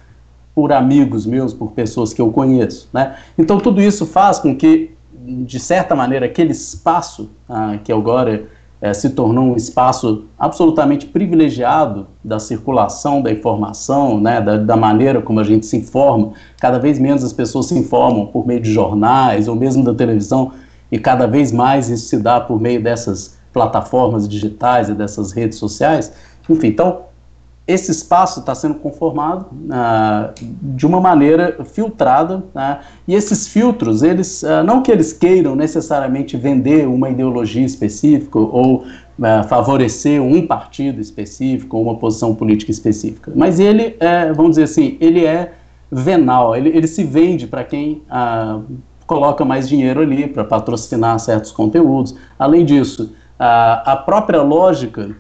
[0.55, 2.91] por amigos meus, por pessoas que eu conheço.
[2.93, 3.17] Né?
[3.39, 4.91] Então, tudo isso faz com que,
[5.25, 8.49] de certa maneira, aquele espaço ah, que agora
[8.81, 15.23] é, se tornou um espaço absolutamente privilegiado da circulação da informação, né, da, da, maneira
[15.23, 16.33] como a gente se informa.
[16.61, 20.53] Cada vez menos as pessoas se informam por meio de jornais ou mesmo da televisão,
[20.91, 25.59] e cada vez mais isso se dá por meio dessas plataformas digitais e dessas redes
[25.59, 26.13] sociais.
[26.51, 27.03] Enfim, então,
[27.67, 30.33] esse espaço está sendo conformado uh,
[30.75, 36.37] de uma maneira filtrada, uh, e esses filtros, eles uh, não que eles queiram necessariamente
[36.37, 38.85] vender uma ideologia específica ou
[39.49, 44.97] favorecer um partido específico ou uma posição política específica, mas ele, é, vamos dizer assim,
[45.01, 45.53] ele é
[45.93, 48.03] venal, ele, ele se vende para quem
[49.07, 52.17] coloca mais dinheiro ali para patrocinar certos conteúdos.
[52.37, 55.15] Além disso, a própria lógica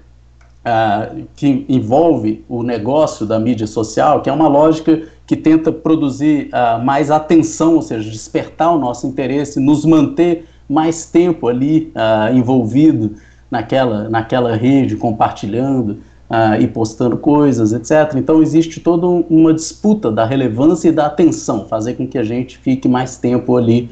[0.62, 6.48] uh, que envolve o negócio da mídia social, que é uma lógica que tenta produzir
[6.48, 12.34] uh, mais atenção, ou seja, despertar o nosso interesse, nos manter mais tempo ali uh,
[12.34, 13.16] envolvido
[13.50, 15.98] naquela, naquela rede, compartilhando
[16.58, 18.14] e postando coisas, etc.
[18.16, 22.56] Então existe toda uma disputa da relevância e da atenção, fazer com que a gente
[22.56, 23.90] fique mais tempo ali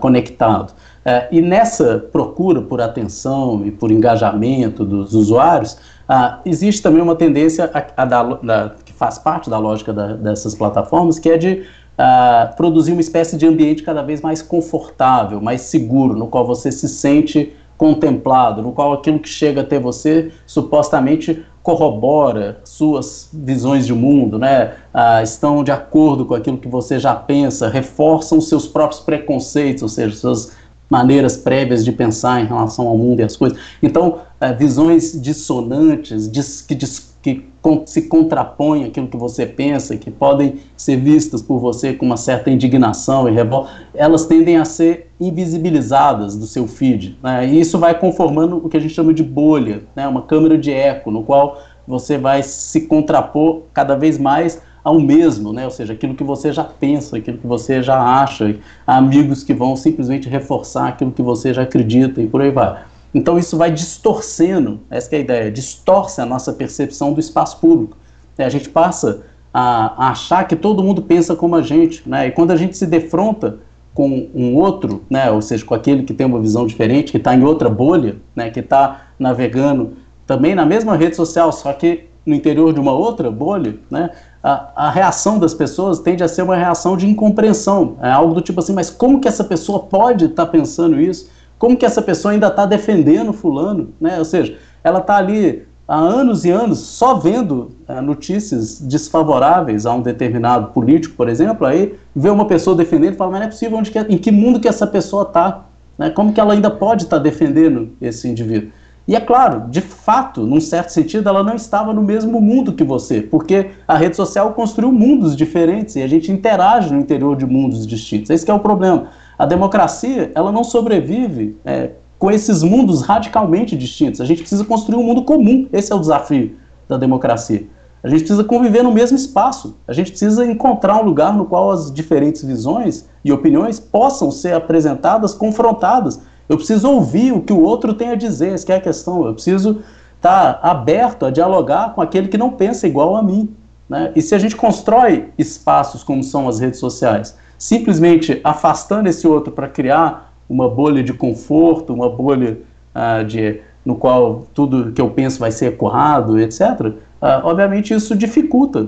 [0.00, 0.72] conectado.
[1.08, 5.72] Uh, e nessa procura por atenção e por engajamento dos usuários,
[6.06, 10.08] uh, existe também uma tendência a, a da, da, que faz parte da lógica da,
[10.12, 11.62] dessas plataformas, que é de
[11.98, 16.70] uh, produzir uma espécie de ambiente cada vez mais confortável, mais seguro, no qual você
[16.70, 23.92] se sente contemplado, no qual aquilo que chega até você supostamente corrobora suas visões de
[23.92, 24.74] mundo, né?
[24.92, 29.88] Ah, estão de acordo com aquilo que você já pensa, reforçam seus próprios preconceitos, ou
[29.88, 30.56] seja, suas
[30.88, 33.58] maneiras prévias de pensar em relação ao mundo e as coisas.
[33.82, 39.96] Então, é, visões dissonantes, dis, que, dis, que con, se contrapõem àquilo que você pensa,
[39.96, 44.64] que podem ser vistas por você com uma certa indignação e revolta, elas tendem a
[44.64, 47.18] ser invisibilizadas do seu feed.
[47.22, 47.46] Né?
[47.48, 50.06] E isso vai conformando o que a gente chama de bolha, né?
[50.08, 55.52] uma câmara de eco, no qual você vai se contrapor cada vez mais ao mesmo,
[55.52, 55.66] né?
[55.66, 59.76] ou seja, aquilo que você já pensa, aquilo que você já acha, amigos que vão
[59.76, 62.82] simplesmente reforçar aquilo que você já acredita e por aí vai.
[63.12, 67.98] Então isso vai distorcendo, essa é a ideia, distorce a nossa percepção do espaço público.
[68.38, 72.28] É, a gente passa a, achar que todo mundo pensa como a gente, né?
[72.28, 73.58] e quando a gente se defronta
[73.92, 75.30] com um outro, né?
[75.30, 78.48] ou seja, com aquele que tem uma visão diferente, que está em outra bolha, né?
[78.48, 83.30] que está navegando também na mesma rede social, só que no interior de uma outra
[83.30, 84.10] bolha, né?
[84.48, 87.96] A, a, reação das pessoas tende a ser uma reação de incompreensão.
[88.00, 91.28] É algo do tipo assim, mas como que essa pessoa pode estar tá pensando isso?
[91.58, 93.90] Como que essa pessoa ainda está defendendo fulano?
[94.00, 94.18] Né?
[94.18, 99.92] Ou seja, ela está ali há anos e anos só vendo é, notícias desfavoráveis a
[99.92, 103.50] um determinado político, por exemplo, aí vê uma pessoa defendendo e fala, mas não é
[103.50, 105.66] possível, onde que, em que mundo que essa pessoa está?
[105.98, 106.08] Né?
[106.08, 108.70] Como que ela ainda pode estar tá defendendo esse indivíduo?
[109.08, 112.84] E é claro, de fato, num certo sentido, ela não estava no mesmo mundo que
[112.84, 117.46] você, porque a rede social construiu mundos diferentes e a gente interage no interior de
[117.46, 118.28] mundos distintos.
[118.28, 119.06] Esse é o problema.
[119.38, 124.20] A democracia, ela não sobrevive é, com esses mundos radicalmente distintos.
[124.20, 125.66] A gente precisa construir um mundo comum.
[125.72, 127.66] Esse é o desafio da democracia.
[128.02, 129.78] A gente precisa conviver no mesmo espaço.
[129.88, 134.52] A gente precisa encontrar um lugar no qual as diferentes visões e opiniões possam ser
[134.52, 138.80] apresentadas, confrontadas eu preciso ouvir o que o outro tem a dizer, essa é a
[138.80, 139.26] questão.
[139.26, 139.82] Eu preciso
[140.16, 143.54] estar tá aberto a dialogar com aquele que não pensa igual a mim.
[143.88, 144.12] Né?
[144.16, 149.52] E se a gente constrói espaços como são as redes sociais, simplesmente afastando esse outro
[149.52, 152.58] para criar uma bolha de conforto, uma bolha
[152.94, 158.14] uh, de, no qual tudo que eu penso vai ser ecoado, etc., ah, obviamente isso
[158.14, 158.86] dificulta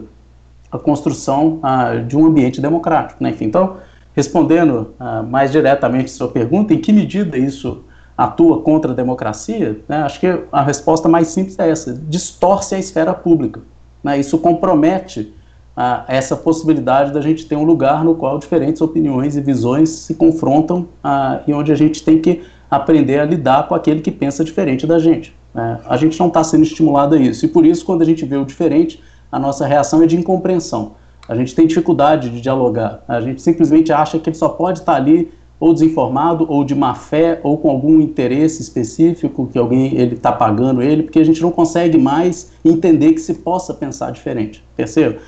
[0.70, 3.23] a construção uh, de um ambiente democrático.
[3.23, 3.31] Né?
[3.31, 3.79] Enfim, então,
[4.14, 7.85] Respondendo uh, mais diretamente sua pergunta, em que medida isso
[8.16, 12.79] atua contra a democracia, né, acho que a resposta mais simples é essa: distorce a
[12.79, 13.61] esfera pública.
[14.03, 15.33] Né, isso compromete
[15.77, 20.14] uh, essa possibilidade da gente ter um lugar no qual diferentes opiniões e visões se
[20.14, 24.44] confrontam uh, e onde a gente tem que aprender a lidar com aquele que pensa
[24.44, 25.35] diferente da gente.
[25.55, 25.81] Né.
[25.88, 28.37] A gente não está sendo estimulado a isso, e por isso, quando a gente vê
[28.37, 30.92] o diferente, a nossa reação é de incompreensão.
[31.31, 33.05] A gente tem dificuldade de dialogar.
[33.07, 36.93] A gente simplesmente acha que ele só pode estar ali ou desinformado, ou de má
[36.93, 41.40] fé, ou com algum interesse específico que alguém ele está pagando ele, porque a gente
[41.40, 44.64] não consegue mais entender que se possa pensar diferente.
[44.75, 45.19] Perceba?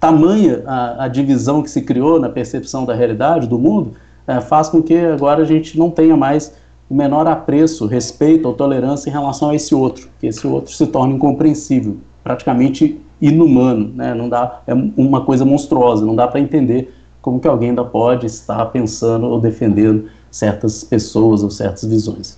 [0.00, 3.92] Tamanha a, a divisão que se criou na percepção da realidade do mundo
[4.26, 6.52] é, faz com que agora a gente não tenha mais
[6.90, 10.88] o menor apreço, respeito ou tolerância em relação a esse outro, que esse outro se
[10.88, 14.12] torna incompreensível, praticamente inumano, né?
[14.14, 18.26] Não dá, é uma coisa monstruosa, não dá para entender como que alguém ainda pode
[18.26, 22.36] estar pensando ou defendendo certas pessoas ou certas visões.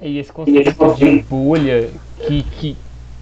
[0.00, 2.76] E esse conceito de bolha que, que,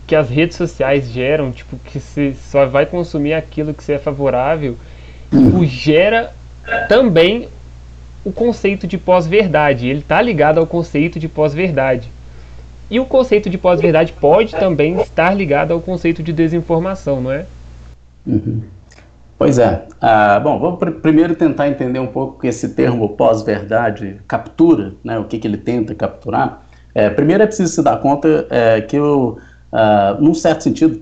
[0.06, 3.98] que as redes sociais geram, tipo, que você só vai consumir aquilo que você é
[3.98, 4.76] favorável,
[5.32, 6.32] o gera
[6.88, 7.48] também
[8.24, 9.88] o conceito de pós-verdade.
[9.88, 12.08] Ele está ligado ao conceito de pós-verdade.
[12.92, 17.46] E o conceito de pós-verdade pode também estar ligado ao conceito de desinformação, não é?
[18.26, 18.60] Uhum.
[19.38, 19.86] Pois é.
[19.98, 25.18] Ah, bom, vamos pr primeiro tentar entender um pouco que esse termo pós-verdade captura, né,
[25.18, 26.66] o que, que ele tenta capturar.
[26.94, 29.38] É, primeiro é preciso se dar conta é, que, eu,
[29.72, 31.00] ah, num certo sentido,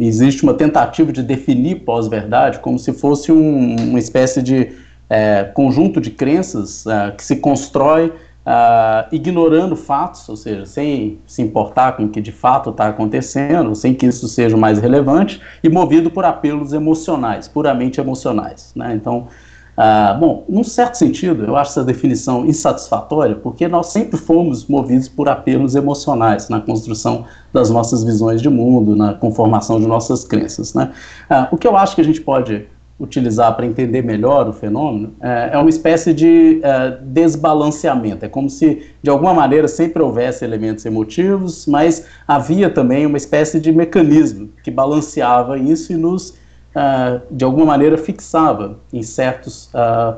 [0.00, 4.72] existe uma tentativa de definir pós-verdade como se fosse um, uma espécie de
[5.08, 8.12] é, conjunto de crenças ah, que se constrói
[8.50, 13.72] Uh, ignorando fatos, ou seja, sem se importar com o que de fato está acontecendo,
[13.76, 18.72] sem que isso seja mais relevante, e movido por apelos emocionais, puramente emocionais.
[18.74, 18.94] Né?
[18.96, 19.28] Então,
[19.78, 25.06] uh, bom, num certo sentido, eu acho essa definição insatisfatória, porque nós sempre fomos movidos
[25.06, 30.74] por apelos emocionais na construção das nossas visões de mundo, na conformação de nossas crenças.
[30.74, 30.90] Né?
[31.30, 32.66] Uh, o que eu acho que a gente pode
[33.00, 38.26] utilizar para entender melhor o fenômeno é, é uma espécie de é, desbalanceamento.
[38.26, 43.58] É como se, de alguma maneira, sempre houvesse elementos emotivos, mas havia também uma espécie
[43.58, 46.34] de mecanismo que balanceava isso e nos,
[46.74, 50.14] é, de alguma maneira, fixava em certos é,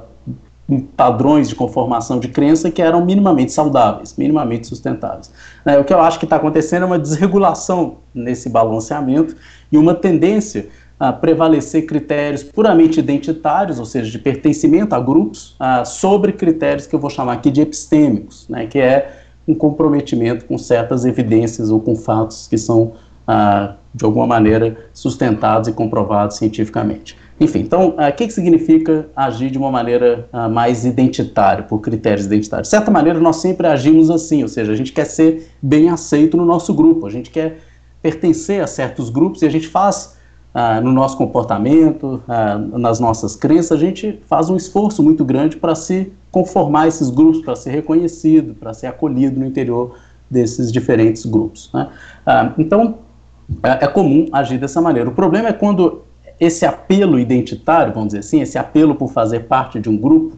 [0.97, 5.33] padrões de conformação de crença que eram minimamente saudáveis, minimamente sustentáveis.
[5.65, 9.37] É, o que eu acho que está acontecendo é uma desregulação nesse balanceamento
[9.71, 10.69] e uma tendência
[11.11, 17.11] prevalecer critérios puramente identitários, ou seja, de pertencimento a grupos, sobre critérios que eu vou
[17.11, 22.47] chamar aqui de epistêmicos, né, que é um comprometimento com certas evidências ou com fatos
[22.47, 22.93] que são,
[23.93, 27.17] de alguma maneira, sustentados e comprovados cientificamente.
[27.41, 32.69] Enfim, então, o que, que significa agir de uma maneira mais identitária, por critérios identitários?
[32.69, 36.37] De certa maneira, nós sempre agimos assim, ou seja, a gente quer ser bem aceito
[36.37, 37.59] no nosso grupo, a gente quer
[38.01, 40.17] pertencer a certos grupos e a gente faz
[40.55, 45.57] ah, no nosso comportamento, ah, nas nossas crenças, a gente faz um esforço muito grande
[45.57, 49.97] para se conformar a esses grupos, para ser reconhecido, para ser acolhido no interior
[50.31, 51.71] desses diferentes grupos.
[51.73, 51.89] Né?
[52.27, 52.99] Ah, então,
[53.63, 55.09] é, é comum agir dessa maneira.
[55.09, 56.03] O problema é quando
[56.39, 60.37] esse apelo identitário, vamos dizer assim, esse apelo por fazer parte de um grupo,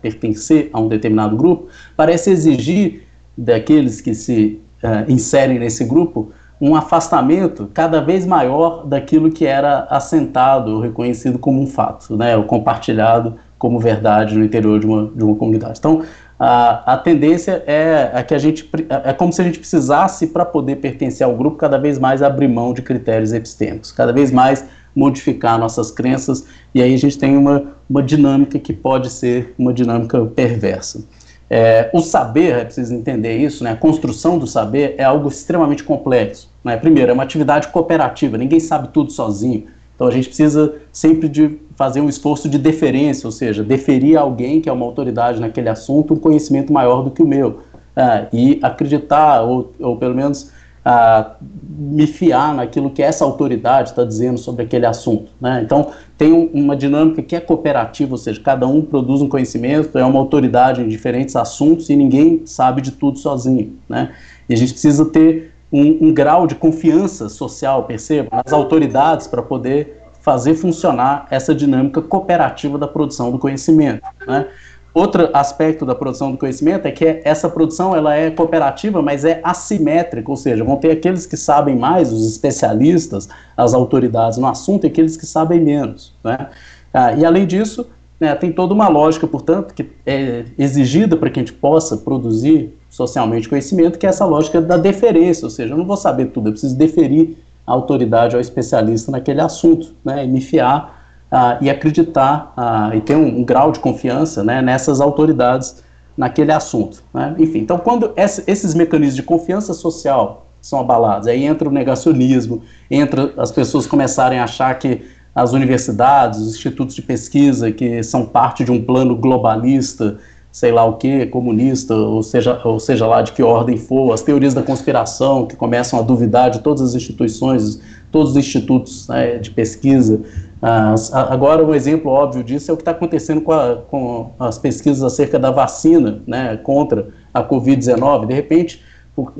[0.00, 3.06] pertencer a um determinado grupo, parece exigir
[3.38, 4.60] daqueles que se
[5.08, 6.32] inserem nesse grupo
[6.62, 12.44] um afastamento cada vez maior daquilo que era assentado, reconhecido como um fato, né, ou
[12.44, 15.80] compartilhado como verdade no interior de uma, de uma comunidade.
[15.80, 16.04] Então,
[16.38, 20.44] a, a tendência é, é que a gente é como se a gente precisasse para
[20.44, 24.64] poder pertencer ao grupo cada vez mais abrir mão de critérios epistêmicos, cada vez mais
[24.94, 29.72] modificar nossas crenças e aí a gente tem uma, uma dinâmica que pode ser uma
[29.72, 31.04] dinâmica perversa.
[31.50, 33.72] É, o saber, é preciso entender isso, né?
[33.72, 36.51] a construção do saber é algo extremamente complexo.
[36.64, 36.76] Né?
[36.76, 39.66] Primeiro, é uma atividade cooperativa, ninguém sabe tudo sozinho.
[39.94, 44.22] Então a gente precisa sempre de fazer um esforço de deferência, ou seja, deferir a
[44.22, 47.60] alguém que é uma autoridade naquele assunto um conhecimento maior do que o meu.
[47.94, 50.50] É, e acreditar, ou, ou pelo menos
[50.84, 55.30] a me fiar naquilo que essa autoridade está dizendo sobre aquele assunto.
[55.40, 55.62] Né?
[55.64, 59.96] Então, tem um, uma dinâmica que é cooperativa, ou seja, cada um produz um conhecimento,
[59.96, 63.76] é uma autoridade em diferentes assuntos e ninguém sabe de tudo sozinho.
[63.88, 64.10] Né?
[64.48, 69.42] E a gente precisa ter um, um grau de confiança social, perceba, nas autoridades para
[69.42, 74.02] poder fazer funcionar essa dinâmica cooperativa da produção do conhecimento.
[74.26, 74.46] Né?
[74.94, 79.40] Outro aspecto da produção do conhecimento é que essa produção ela é cooperativa, mas é
[79.42, 84.84] assimétrica, ou seja, vão ter aqueles que sabem mais, os especialistas, as autoridades no assunto,
[84.84, 86.14] e aqueles que sabem menos.
[86.22, 86.46] Né?
[86.92, 87.86] Ah, e além disso,
[88.20, 92.76] né, tem toda uma lógica, portanto, que é exigida para que a gente possa produzir
[92.92, 96.48] socialmente conhecimento, que é essa lógica da deferência, ou seja, eu não vou saber tudo,
[96.48, 101.70] eu preciso deferir a autoridade ao especialista naquele assunto, né, e me fiar ah, e
[101.70, 105.82] acreditar ah, e ter um, um, grau de confiança né, nessas autoridades
[106.14, 107.02] naquele assunto.
[107.14, 107.34] Né?
[107.38, 112.62] Enfim, então quando esse, esses mecanismos de confiança social são abalados, aí entra o negacionismo,
[112.90, 115.00] entra as pessoas começarem a achar que
[115.34, 120.18] as universidades, os institutos de pesquisa que são parte de um plano globalista,
[120.52, 124.22] sei lá o que, comunista, ou seja, ou seja lá de que ordem for, as
[124.22, 127.80] teorias da conspiração que começam a duvidar de todas as instituições,
[128.12, 130.20] todos os institutos né, de pesquisa,
[130.64, 130.94] ah,
[131.28, 135.02] agora, um exemplo óbvio disso é o que está acontecendo com, a, com, as pesquisas
[135.02, 138.26] acerca da vacina né, contra a Covid-19.
[138.26, 138.80] De repente,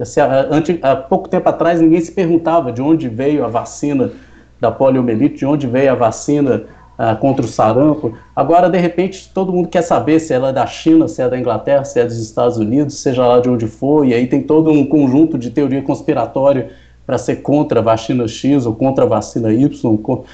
[0.04, 4.10] se, antes, há pouco tempo atrás, ninguém se perguntava de onde veio a vacina
[4.60, 6.64] da poliomielite, de onde veio a vacina
[6.98, 8.14] ah, contra o sarampo.
[8.36, 11.38] Agora, de repente, todo mundo quer saber se ela é da China, se é da
[11.38, 14.70] Inglaterra, se é dos Estados Unidos, seja lá de onde for, e aí tem todo
[14.70, 16.70] um conjunto de teoria conspiratória
[17.06, 20.24] para ser contra a vacina X ou contra a vacina Y, com, uh,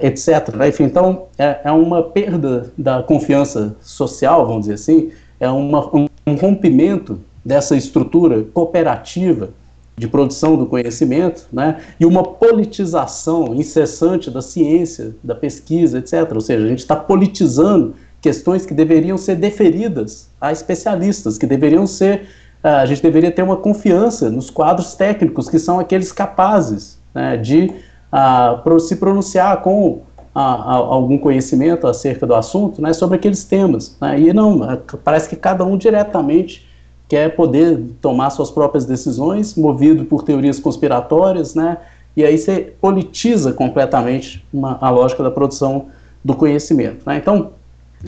[0.00, 0.54] etc.
[0.54, 0.68] Né?
[0.68, 6.06] Enfim, então, é, é, uma perda da confiança social, vamos dizer assim, é uma, um,
[6.26, 9.50] um rompimento dessa estrutura cooperativa
[9.96, 16.30] de produção do conhecimento, né, e uma politização incessante da ciência, da pesquisa, etc.
[16.34, 21.86] Ou seja, a gente está politizando questões que deveriam ser deferidas a especialistas, que deveriam
[21.86, 22.26] ser,
[22.62, 27.36] uh, a gente deveria ter uma confiança nos quadros técnicos, que são aqueles capazes né,
[27.38, 27.72] de
[28.12, 30.02] a, se pronunciar com
[30.34, 33.96] a, a, algum conhecimento acerca do assunto, né, sobre aqueles temas.
[33.98, 36.65] Né, e não, é, parece que cada um diretamente
[37.08, 41.78] quer poder tomar suas próprias decisões, movido por teorias conspiratórias, né,
[42.16, 45.86] e aí você politiza completamente uma, a lógica da produção
[46.24, 47.02] do conhecimento.
[47.06, 47.18] Né.
[47.18, 47.52] Então,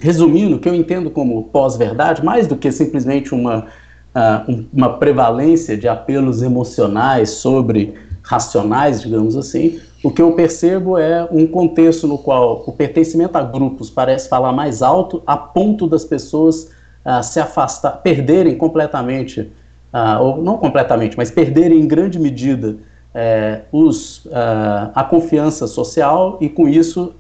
[0.01, 3.67] resumindo, o que eu entendo como pós-verdade, mais do que simplesmente uma,
[4.15, 11.27] uh, uma prevalência de apelos emocionais sobre racionais, digamos assim, o que eu percebo é
[11.31, 16.05] um contexto no qual o pertencimento a grupos parece falar mais alto, a ponto das
[16.05, 16.71] pessoas
[17.09, 22.77] uh, se afastar, perderem completamente, uh, ou não completamente, mas perderem em grande medida
[23.15, 24.29] uh, os,
[24.95, 27.15] a confiança social e, com isso,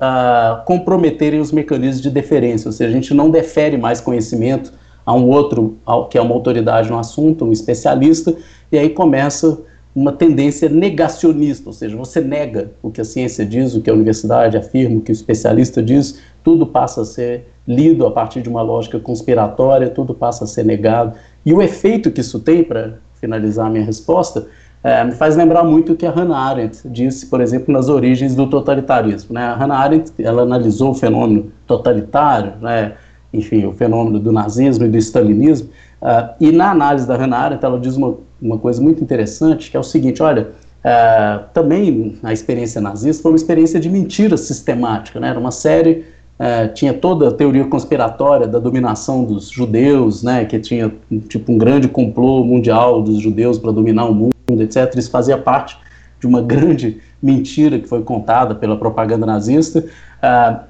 [0.66, 4.72] comprometerem os mecanismos de deferência, ou seja, a gente não defere mais conhecimento
[5.06, 5.78] a um outro,
[6.10, 8.36] que é uma autoridade no assunto, um especialista,
[8.70, 9.58] e aí começa
[9.94, 13.94] uma tendência negacionista, ou seja, você nega o que a ciência diz, o que a
[13.94, 18.48] universidade afirma, o que o especialista diz, tudo passa a ser lido a partir de
[18.48, 21.12] uma lógica conspiratória, tudo passa a ser negado.
[21.44, 24.46] E o efeito que isso tem, para finalizar a minha resposta,
[24.82, 28.34] é, me faz lembrar muito o que a Hannah Arendt disse, por exemplo, nas origens
[28.34, 29.34] do totalitarismo.
[29.34, 29.42] Né?
[29.42, 32.94] A Hannah Arendt ela analisou o fenômeno totalitário, né?
[33.32, 35.68] enfim, o fenômeno do nazismo e do stalinismo,
[36.00, 39.76] uh, e na análise da Hannah Arendt ela diz uma, uma coisa muito interessante, que
[39.76, 40.52] é o seguinte, olha,
[40.84, 45.28] uh, também a experiência nazista foi uma experiência de mentira sistemática, né?
[45.28, 46.06] era uma série
[46.38, 50.92] é, tinha toda a teoria conspiratória da dominação dos judeus, né, que tinha
[51.28, 54.94] tipo um grande complô mundial dos judeus para dominar o mundo, etc.
[54.96, 55.76] Isso fazia parte
[56.20, 59.80] de uma grande mentira que foi contada pela propaganda nazista.
[59.80, 60.68] Uh,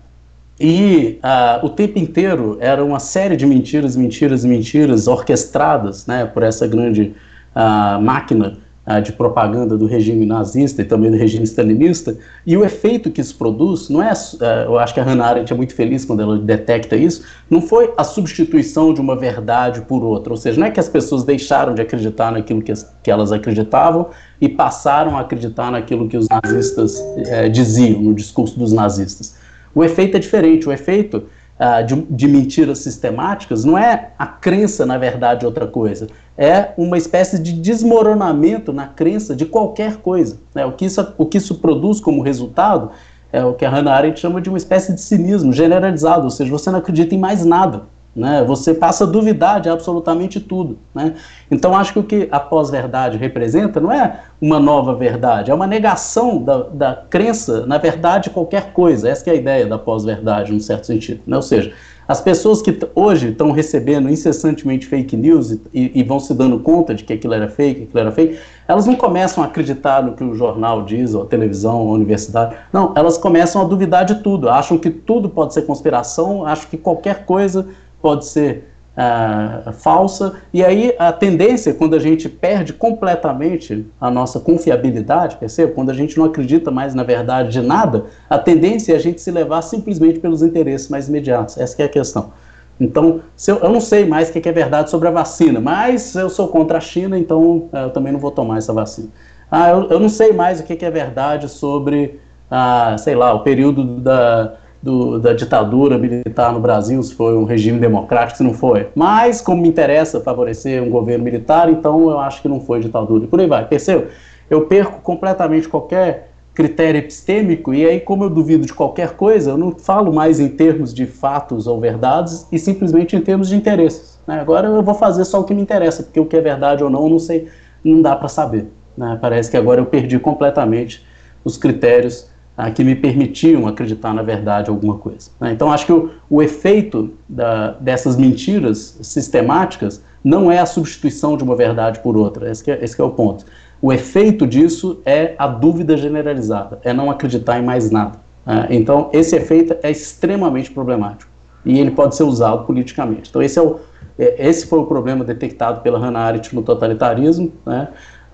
[0.60, 6.42] e uh, o tempo inteiro era uma série de mentiras, mentiras, mentiras orquestradas né, por
[6.42, 7.14] essa grande
[7.54, 8.56] uh, máquina
[8.89, 12.16] uh, de propaganda do regime nazista e também do regime stalinista,
[12.47, 15.53] e o efeito que isso produz, não é, uh, eu acho que a Hannah Arendt
[15.53, 20.03] é muito feliz quando ela detecta isso, não foi a substituição de uma verdade por
[20.03, 23.11] outra, ou seja, não é que as pessoas deixaram de acreditar naquilo que, as, que
[23.11, 24.09] elas acreditavam
[24.41, 29.36] e passaram a acreditar naquilo que os nazistas uh, diziam, no discurso dos nazistas.
[29.74, 31.24] O efeito é diferente, o efeito
[31.59, 36.07] uh, de, de, mentiras sistemáticas não é a crença na verdade outra coisa,
[36.39, 40.39] é uma espécie de desmoronamento na crença de qualquer coisa.
[40.55, 40.64] Né?
[40.64, 42.93] O, que isso, o que isso produz como resultado
[43.32, 46.51] é o que a Hannah Arendt chama de uma espécie de cinismo generalizado, ou seja,
[46.51, 47.82] você não acredita em mais nada.
[48.14, 48.43] Né?
[48.47, 50.78] Você passa a duvidar de absolutamente tudo.
[50.95, 51.14] Né?
[51.51, 55.66] Então, acho que o que a pós-verdade representa não é uma nova verdade, é uma
[55.66, 59.09] negação da, da crença na verdade de qualquer coisa.
[59.09, 61.20] Essa é a ideia da pós-verdade, num certo sentido.
[61.26, 61.36] Né?
[61.36, 61.72] Ou seja,
[62.09, 65.61] as pessoas que hoje estão recebendo incessantemente fake news e,
[65.94, 68.96] e, vão se dando conta de que aquilo era fake, aquilo era fake, elas não
[68.96, 72.56] começam a acreditar no que o jornal diz, ou a televisão, ou a universidade.
[72.72, 76.78] Não, elas começam a duvidar de tudo, acham que tudo pode ser conspiração, acham que
[76.78, 77.68] qualquer coisa
[78.00, 78.67] pode ser
[78.99, 85.72] uh, falsa, e aí a tendência, quando a gente perde completamente a nossa confiabilidade, percebe?
[85.72, 89.20] Quando a gente não acredita mais na verdade de nada, a tendência é a gente
[89.20, 91.57] se levar simplesmente pelos interesses mais imediatos.
[91.57, 92.32] Essa é a questão.
[92.80, 96.30] Então, eu, eu, não sei mais o que é verdade sobre a vacina, mas eu
[96.30, 99.09] sou contra a China, então eh, eu também não vou tomar essa vacina.
[99.51, 103.40] Ah, eu, eu não sei mais o que é verdade sobre, ah, sei lá, o
[103.40, 108.54] período da, do, da ditadura militar no Brasil, se foi um regime democrático, se não
[108.54, 108.88] foi.
[108.94, 113.24] Mas, como me interessa favorecer um governo militar, então eu acho que não foi ditadura.
[113.24, 113.66] E por aí vai.
[113.66, 114.08] Percebeu?
[114.48, 119.56] Eu perco completamente qualquer critério epistêmico, e aí, como eu duvido de qualquer coisa, eu
[119.56, 124.18] não falo mais em termos de fatos ou verdades, e simplesmente em termos de interesses.
[124.26, 124.40] Né?
[124.40, 126.90] Agora eu vou fazer só o que me interessa, porque o que é verdade ou
[126.90, 127.48] não, eu não sei,
[127.84, 128.66] não dá para saber.
[128.96, 129.16] Né?
[129.20, 131.06] Parece que agora eu perdi completamente
[131.44, 132.28] os critérios
[132.59, 135.30] ah, que me permitiam acreditar na verdade alguma coisa.
[135.40, 135.52] Né?
[135.52, 141.44] Então, acho que o, o efeito da, dessas mentiras sistemáticas não é a substituição de
[141.44, 143.44] uma verdade por outra, esse é, esse é o ponto.
[143.80, 148.18] O efeito disso é a dúvida generalizada, é não acreditar em mais nada.
[148.44, 148.66] Né?
[148.70, 151.30] Então, esse efeito é extremamente problemático
[151.64, 153.30] e ele pode ser usado politicamente.
[153.30, 153.78] Então, esse, é o,
[154.18, 157.86] é, esse foi o problema detectado pela Hannah Arendt no totalitarismo, né?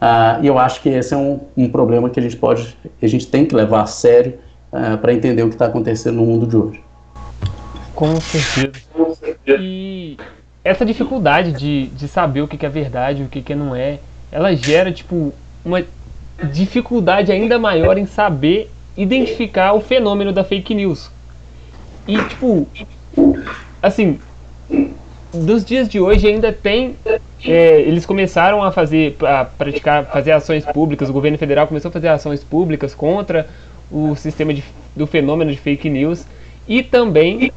[0.04, 3.06] Uh, e eu acho que esse é um, um, problema que a gente pode, a
[3.06, 4.38] gente tem que levar a sério
[4.70, 6.84] uh, para entender o que está acontecendo no mundo de hoje.
[7.94, 8.84] Com certeza.
[9.58, 10.18] E
[10.62, 13.98] essa dificuldade de, de saber o que, é verdade o que, que não é,
[14.30, 15.32] ela gera tipo
[15.64, 15.82] uma
[16.52, 21.10] dificuldade ainda maior em saber identificar o fenômeno da fake news.
[22.06, 22.68] E tipo,
[23.80, 24.18] assim,
[25.34, 26.96] dos dias de hoje ainda tem.
[27.44, 31.10] É, eles começaram a fazer, a praticar, fazer ações públicas.
[31.10, 33.48] O governo federal começou a fazer ações públicas contra
[33.90, 34.64] o sistema de,
[34.94, 36.24] do fenômeno de fake news
[36.66, 37.52] e também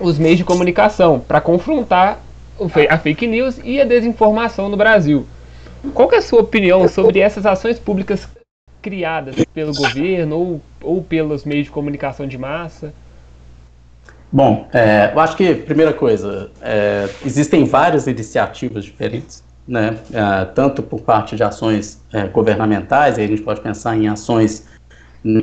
[0.00, 2.20] os meios de comunicação para confrontar
[2.88, 5.26] a fake news e a desinformação no Brasil.
[5.92, 8.26] Qual é a sua opinião sobre essas ações públicas
[8.80, 12.94] criadas pelo governo ou, ou pelos meios de comunicação de massa?
[14.32, 20.82] Bom, é, eu acho que, primeira coisa, é, existem várias iniciativas diferentes, né, é, tanto
[20.82, 24.66] por parte de ações é, governamentais, aí a gente pode pensar em ações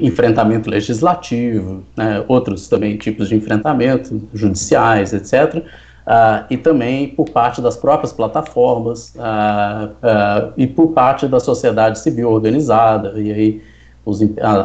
[0.02, 5.64] enfrentamento legislativo, né, outros também tipos de enfrentamento, judiciais, etc., uh,
[6.06, 12.00] ah, e também por parte das próprias plataformas uh, uh, e por parte da sociedade
[12.00, 13.62] civil organizada, e aí
[14.06, 14.20] os,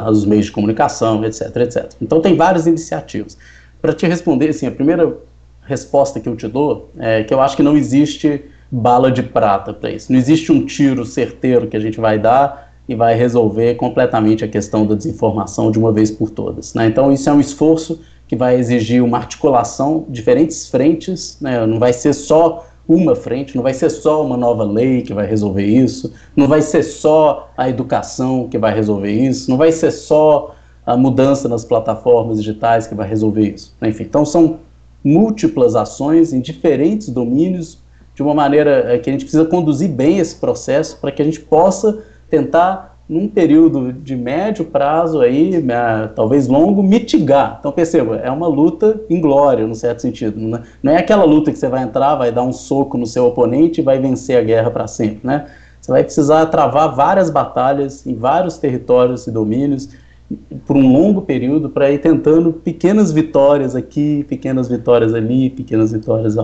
[0.08, 1.92] os meios de comunicação, etc., etc.
[2.00, 3.36] Então, tem várias iniciativas.
[3.80, 5.16] Para te responder, assim, a primeira
[5.62, 9.72] resposta que eu te dou é que eu acho que não existe bala de prata
[9.72, 10.12] para isso.
[10.12, 14.48] Não existe um tiro certeiro que a gente vai dar e vai resolver completamente a
[14.48, 16.74] questão da desinformação de uma vez por todas.
[16.74, 16.86] Né?
[16.86, 21.64] Então, isso é um esforço que vai exigir uma articulação, diferentes frentes, né?
[21.66, 25.26] não vai ser só uma frente, não vai ser só uma nova lei que vai
[25.26, 29.90] resolver isso, não vai ser só a educação que vai resolver isso, não vai ser
[29.90, 30.54] só
[30.88, 33.76] a mudança nas plataformas digitais que vai resolver isso.
[33.82, 34.60] Enfim, então são
[35.04, 37.78] múltiplas ações em diferentes domínios,
[38.14, 41.24] de uma maneira é, que a gente precisa conduzir bem esse processo para que a
[41.26, 47.58] gente possa tentar, num período de médio prazo, aí, é, talvez longo, mitigar.
[47.60, 50.40] Então, perceba, é uma luta inglória, no certo sentido.
[50.40, 50.62] Né?
[50.82, 53.82] Não é aquela luta que você vai entrar, vai dar um soco no seu oponente
[53.82, 55.20] e vai vencer a guerra para sempre.
[55.22, 55.46] Né?
[55.82, 59.90] Você vai precisar travar várias batalhas em vários territórios e domínios
[60.66, 66.36] por um longo período para ir tentando pequenas vitórias aqui, pequenas vitórias ali, pequenas vitórias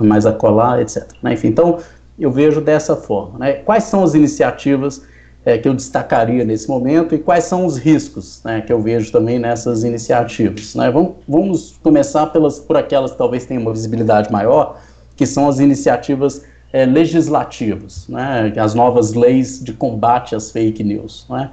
[0.00, 1.06] mais a colar, etc.
[1.22, 1.34] Né?
[1.34, 1.78] Enfim, então
[2.18, 3.38] eu vejo dessa forma.
[3.38, 3.52] Né?
[3.54, 5.02] Quais são as iniciativas
[5.44, 9.12] é, que eu destacaria nesse momento e quais são os riscos né, que eu vejo
[9.12, 10.74] também nessas iniciativas?
[10.74, 10.90] Né?
[10.90, 14.80] Vamos, vamos, começar pelas, por aquelas que talvez tenham uma visibilidade maior,
[15.14, 18.52] que são as iniciativas é, legislativas, né?
[18.56, 21.26] as novas leis de combate às fake news.
[21.28, 21.50] Né?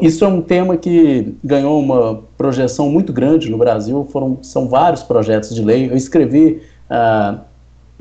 [0.00, 5.02] Isso é um tema que ganhou uma projeção muito grande no Brasil, foram, são vários
[5.04, 5.88] projetos de lei.
[5.88, 6.60] Eu escrevi
[6.90, 7.38] uh,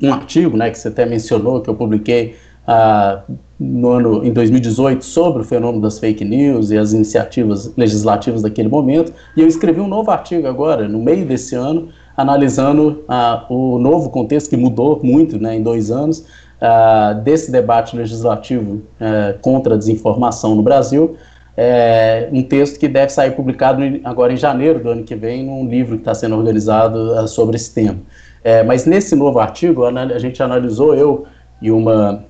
[0.01, 2.35] um artigo, né, que você até mencionou, que eu publiquei
[2.67, 3.21] uh,
[3.59, 8.67] no ano, em 2018 sobre o fenômeno das fake news e as iniciativas legislativas daquele
[8.67, 13.77] momento, e eu escrevi um novo artigo agora, no meio desse ano, analisando uh, o
[13.77, 16.25] novo contexto que mudou muito né, em dois anos,
[17.23, 21.15] desse debate legislativo eh, contra a desinformação no Brasil,
[21.55, 25.67] é, um texto que deve sair publicado agora em janeiro do ano que vem, num
[25.67, 27.99] livro que está sendo organizado uh, sobre esse tema.
[28.43, 31.25] É, mas nesse novo artigo, a gente analisou, eu
[31.61, 32.25] e uma,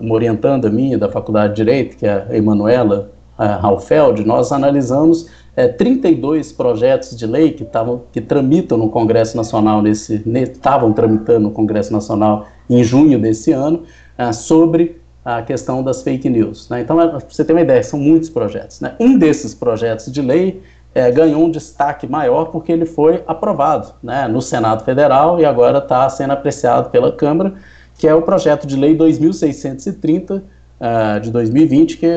[0.00, 5.68] uma orientanda minha da Faculdade de Direito, que é a Emanuela Raufeld, nós analisamos é,
[5.68, 11.50] 32 projetos de lei que, tavam, que tramitam no Congresso Nacional, nesse estavam tramitando no
[11.50, 13.82] Congresso Nacional em junho desse ano,
[14.18, 16.68] uh, sobre a questão das fake news.
[16.68, 16.80] Né?
[16.80, 18.80] Então, é, para você ter uma ideia, são muitos projetos.
[18.80, 18.94] Né?
[18.98, 20.62] Um desses projetos de lei
[20.94, 25.78] é, ganhou um destaque maior porque ele foi aprovado né, no Senado Federal e agora
[25.78, 27.54] está sendo apreciado pela Câmara,
[27.96, 30.42] que é o projeto de lei 2630 uh,
[30.80, 32.08] é, de 2020, que,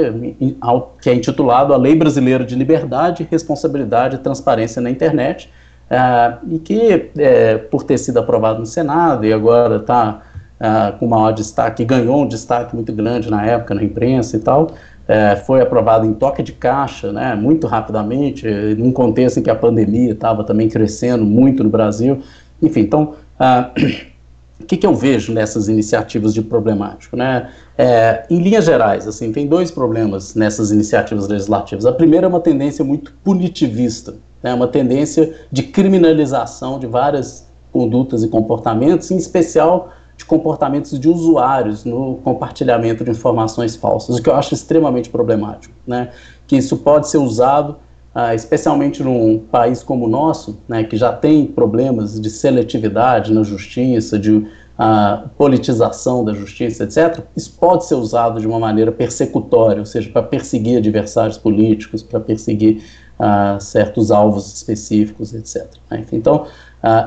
[1.01, 5.49] que é intitulado A Lei Brasileira de Liberdade, Responsabilidade e Transparência na Internet,
[5.89, 10.21] uh, e que, é, por ter sido aprovado no Senado e agora está
[10.66, 14.63] uh, com maior destaque, ganhou um destaque muito grande na época na imprensa e tal,
[14.63, 18.47] uh, foi aprovado em toque de caixa, né, muito rapidamente,
[18.78, 22.22] num contexto em que a pandemia estava também crescendo muito no Brasil.
[22.61, 23.72] Enfim, então, uh,
[24.59, 27.16] o que, que, eu vejo nessas iniciativas de problemático?
[27.16, 27.49] Né?
[27.78, 31.86] É, em linhas gerais, assim, tem dois problemas nessas iniciativas legislativas.
[31.86, 34.53] A primeira é uma tendência muito punitivista, né?
[34.53, 41.84] uma tendência de criminalização de várias condutas e comportamentos, em especial de comportamentos de usuários
[41.84, 46.11] no compartilhamento de informações falsas, o que eu acho extremamente problemático, né?
[46.47, 47.78] Que isso pode ser usado,
[48.13, 53.43] ah, especialmente num país como o nosso, né, que já tem problemas de seletividade na
[53.43, 54.47] justiça, de
[54.78, 57.26] ah, politização da justiça, etc.
[57.36, 62.22] Isso pode ser usado de uma maneira persecutória, ou seja, para perseguir adversários políticos, para
[62.22, 62.84] perseguir
[63.20, 65.68] ah, certos alvos específicos, etc.
[65.91, 66.05] Né?
[66.13, 66.45] Então,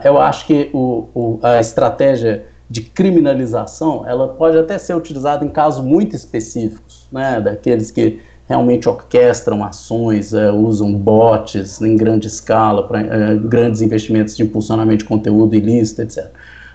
[0.05, 5.49] eu acho que o, o, a estratégia de criminalização, ela pode até ser utilizada em
[5.49, 12.87] casos muito específicos, né, daqueles que realmente orquestram ações, é, usam bots em grande escala
[12.87, 16.31] para é, grandes investimentos de impulsionamento de conteúdo ilícito, etc.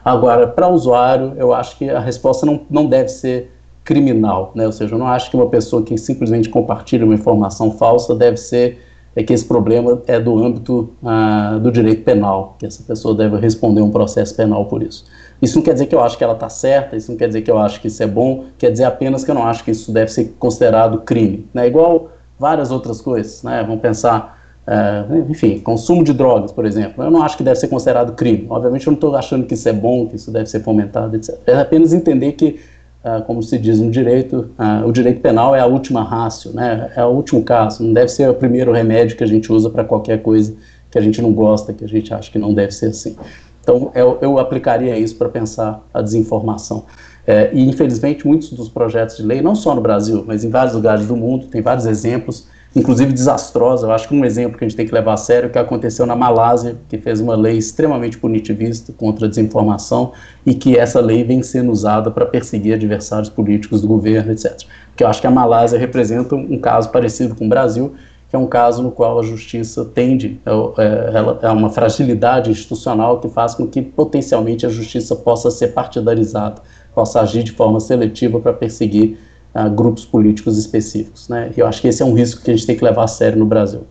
[0.05, 3.51] Agora, para o usuário, eu acho que a resposta não, não deve ser
[3.83, 4.65] criminal, né?
[4.65, 8.37] ou seja, eu não acho que uma pessoa que simplesmente compartilha uma informação falsa deve
[8.37, 8.79] ser
[9.15, 13.37] é que esse problema é do âmbito ah, do direito penal, que essa pessoa deve
[13.37, 15.05] responder um processo penal por isso.
[15.43, 17.41] Isso não quer dizer que eu acho que ela está certa, isso não quer dizer
[17.41, 19.71] que eu acho que isso é bom, quer dizer apenas que eu não acho que
[19.71, 21.45] isso deve ser considerado crime.
[21.53, 21.67] Né?
[21.67, 23.61] Igual várias outras coisas, né?
[23.61, 27.67] vamos pensar, é, enfim, consumo de drogas, por exemplo, eu não acho que deve ser
[27.67, 28.47] considerado crime.
[28.49, 31.37] Obviamente eu não estou achando que isso é bom, que isso deve ser fomentado, etc.
[31.45, 32.61] É apenas entender que,
[33.03, 36.89] uh, como se diz no direito, uh, o direito penal é a última rácio, né?
[36.95, 39.83] é o último caso, não deve ser o primeiro remédio que a gente usa para
[39.83, 40.55] qualquer coisa
[40.89, 43.17] que a gente não gosta, que a gente acha que não deve ser assim.
[43.63, 46.85] Então, eu, eu aplicaria isso para pensar a desinformação.
[47.25, 50.75] É, e, infelizmente, muitos dos projetos de lei, não só no Brasil, mas em vários
[50.75, 52.45] lugares do mundo, tem vários exemplos
[52.75, 53.87] inclusive desastrosa.
[53.87, 55.51] Eu acho que um exemplo que a gente tem que levar a sério é o
[55.51, 60.13] que aconteceu na Malásia, que fez uma lei extremamente punitivista contra a desinformação
[60.45, 64.63] e que essa lei vem sendo usada para perseguir adversários políticos do governo, etc.
[64.87, 67.93] Porque eu acho que a Malásia representa um caso parecido com o Brasil,
[68.33, 73.19] que é um caso no qual a justiça tende a, é, a, uma fragilidade institucional
[73.19, 76.59] que faz com que potencialmente a justiça possa ser partidarizada,
[76.95, 79.19] possa agir de forma seletiva para perseguir
[79.53, 81.29] uh, grupos políticos específicos.
[81.29, 81.51] Né?
[81.55, 83.07] E eu acho que esse é um risco que a gente tem que levar a
[83.07, 83.85] sério no Brasil.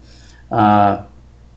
[0.51, 1.05] Uh,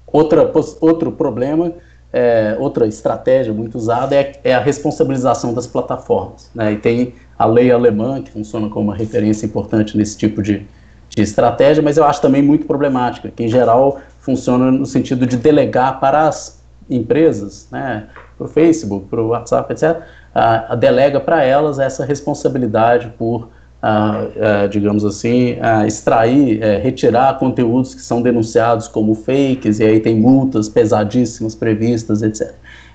[0.05, 1.73] outra, outro problema,
[2.13, 6.51] é, outra estratégia muito usada é, é, a responsabilização das plataformas.
[6.53, 6.73] Né?
[6.73, 10.67] E tem a lei alemã, que funciona como uma referência importante nesse tipo de,
[11.15, 15.37] de estratégia, mas eu acho também muito problemática, que em geral funciona no sentido de
[15.37, 18.05] delegar para as empresas, né,
[18.37, 20.01] para o Facebook, para o WhatsApp, etc.,
[20.35, 23.49] uh, delega para elas essa responsabilidade por
[23.85, 29.99] a, digamos assim, a extrair, é, retirar conteúdos que são denunciados como fakes, e aí
[29.99, 32.51] tem multas pesadíssimas previstas, etc.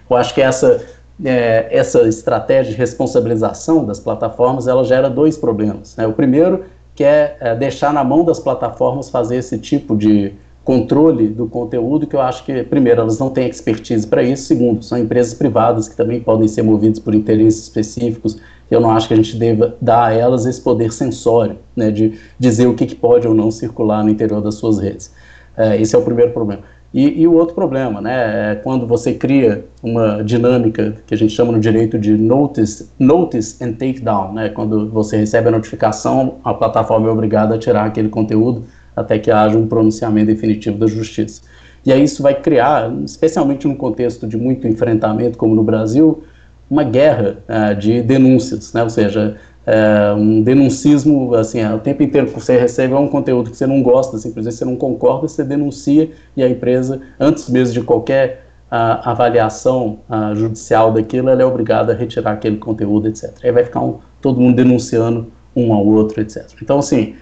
[0.09, 0.83] Eu acho que essa,
[1.25, 5.95] é, essa estratégia de responsabilização das plataformas, ela gera dois problemas.
[5.97, 6.09] Né?
[6.09, 6.65] O primeiro,
[6.95, 10.33] que é, é deixar na mão das plataformas fazer esse tipo de
[10.65, 14.85] controle do conteúdo, que eu acho que, primeiro, elas não têm expertise para isso, segundo,
[14.85, 18.39] são empresas privadas que também podem ser movidas por interesses específicos,
[18.71, 22.19] eu não acho que a gente deva dar a elas esse poder sensório, né, de
[22.39, 25.13] dizer o que, que pode ou não circular no interior das suas redes.
[25.57, 26.63] É, esse é o primeiro problema.
[26.93, 31.33] E, e, o outro problema, né, é quando você cria uma dinâmica que a gente
[31.33, 36.53] chama no direito de notice, notice and takedown, né, quando você recebe a notificação, a
[36.53, 38.65] plataforma é obrigada a tirar aquele conteúdo
[38.97, 41.43] até que haja um pronunciamento definitivo da justiça.
[41.87, 46.25] E aí isso vai criar, especialmente num contexto de muito enfrentamento como no Brasil,
[46.69, 48.83] uma guerra uh, de denúncias, né?
[48.83, 49.37] ou seja,
[49.67, 53.67] uh, um denuncismo, assim, o tempo inteiro que você recebe é um conteúdo que você
[53.67, 58.47] não gosta, simplesmente você não concorda, você denuncia e a empresa, antes mesmo de qualquer
[58.71, 60.01] uh, avaliação
[60.35, 63.33] judicial daquilo, ela é obrigada a retirar aquele conteúdo, etc.
[63.43, 66.47] Aí vai ficar um, todo mundo denunciando um ao outro, etc.
[66.63, 67.15] Então, assim,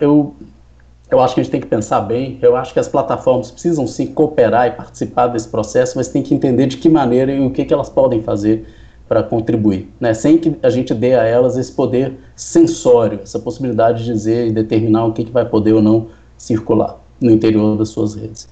[0.00, 0.34] eu
[1.10, 2.38] eu acho que a gente tem que pensar bem.
[2.42, 6.34] Eu acho que as plataformas precisam sim cooperar e participar desse processo, mas tem que
[6.34, 8.66] entender de que maneira e o que, que elas podem fazer
[9.08, 10.12] para contribuir, né?
[10.12, 14.52] sem que a gente dê a elas esse poder sensório, essa possibilidade de dizer e
[14.52, 18.48] determinar o que, que vai poder ou não circular no interior das suas redes.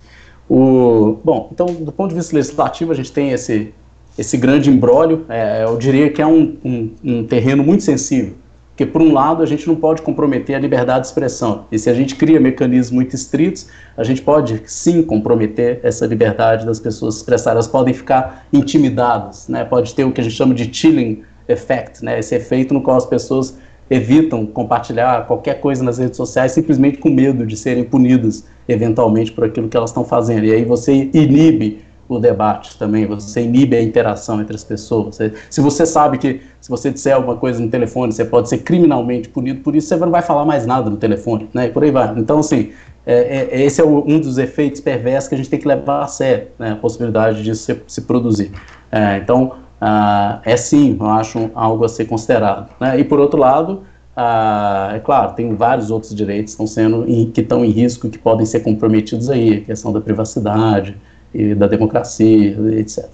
[0.49, 3.75] O, bom, então, do ponto de vista legislativo, a gente tem esse,
[4.17, 8.35] esse grande embrólio, é, eu diria que é um, um, um terreno muito sensível,
[8.77, 11.64] porque, por um lado, a gente não pode comprometer a liberdade de expressão.
[11.72, 16.66] E se a gente cria mecanismos muito estritos, a gente pode sim comprometer essa liberdade
[16.66, 17.53] das pessoas expressar.
[17.53, 19.64] Elas podem ficar intimidadas, né?
[19.64, 22.18] pode ter o que a gente chama de chilling effect, né?
[22.18, 23.57] esse efeito no qual as pessoas
[23.89, 29.45] evitam compartilhar qualquer coisa nas redes sociais simplesmente com medo de serem punidas eventualmente por
[29.45, 30.45] aquilo que elas estão fazendo.
[30.45, 35.19] E aí você inibe o debate também, você inibe a interação entre as pessoas.
[35.51, 39.29] Se você sabe que se você disser alguma coisa no telefone, você pode ser criminalmente
[39.29, 41.67] punido por isso, você não vai falar mais nada no telefone, né?
[41.67, 42.13] E por aí vai.
[42.19, 42.73] Então, assim,
[43.07, 46.07] é, é, esse é um dos efeitos perversos que a gente tem que levar a
[46.09, 46.73] sério, né?
[46.73, 48.51] A possibilidade disso se, se produzir.
[48.91, 52.71] É, então, ah, é sim, eu acho algo a ser considerado.
[52.81, 52.99] Né?
[52.99, 53.83] E por outro lado,
[54.17, 58.19] ah, é claro, tem vários outros direitos que estão sendo que estão em risco, que
[58.19, 60.97] podem ser comprometidos aí, a questão da privacidade,
[61.35, 63.07] e da democracia, etc.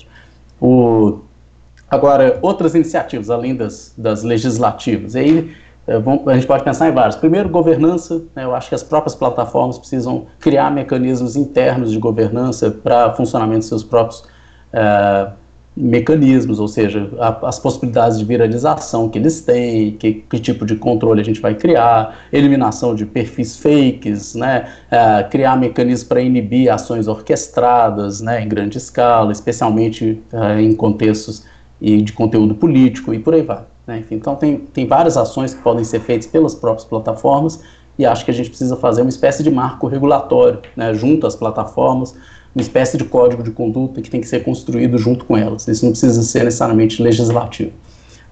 [0.60, 1.20] O,
[1.90, 5.52] agora, outras iniciativas, além das, das legislativas, aí
[5.86, 7.16] é, a gente pode pensar em várias.
[7.16, 12.70] Primeiro, governança, né, eu acho que as próprias plataformas precisam criar mecanismos internos de governança
[12.70, 14.24] para funcionamento dos seus próprios
[14.72, 15.28] é,
[15.76, 20.76] mecanismos, ou seja, a, as possibilidades de viralização que eles têm, que, que, tipo de
[20.76, 26.70] controle a gente vai criar, eliminação de perfis fakes, né, é, criar mecanismos para inibir
[26.70, 31.44] ações orquestradas, né, em grande escala, especialmente é, em contextos
[31.80, 33.64] e de conteúdo político e por aí vai.
[33.86, 37.60] Né, então tem, tem várias ações que podem ser feitas pelas próprias plataformas
[37.98, 41.34] e acho que a gente precisa fazer uma espécie de marco regulatório, né, junto às
[41.34, 42.14] plataformas,
[42.54, 45.66] uma espécie de código de conduta que tem que ser construído junto com elas.
[45.66, 47.72] Isso não precisa ser necessariamente legislativo.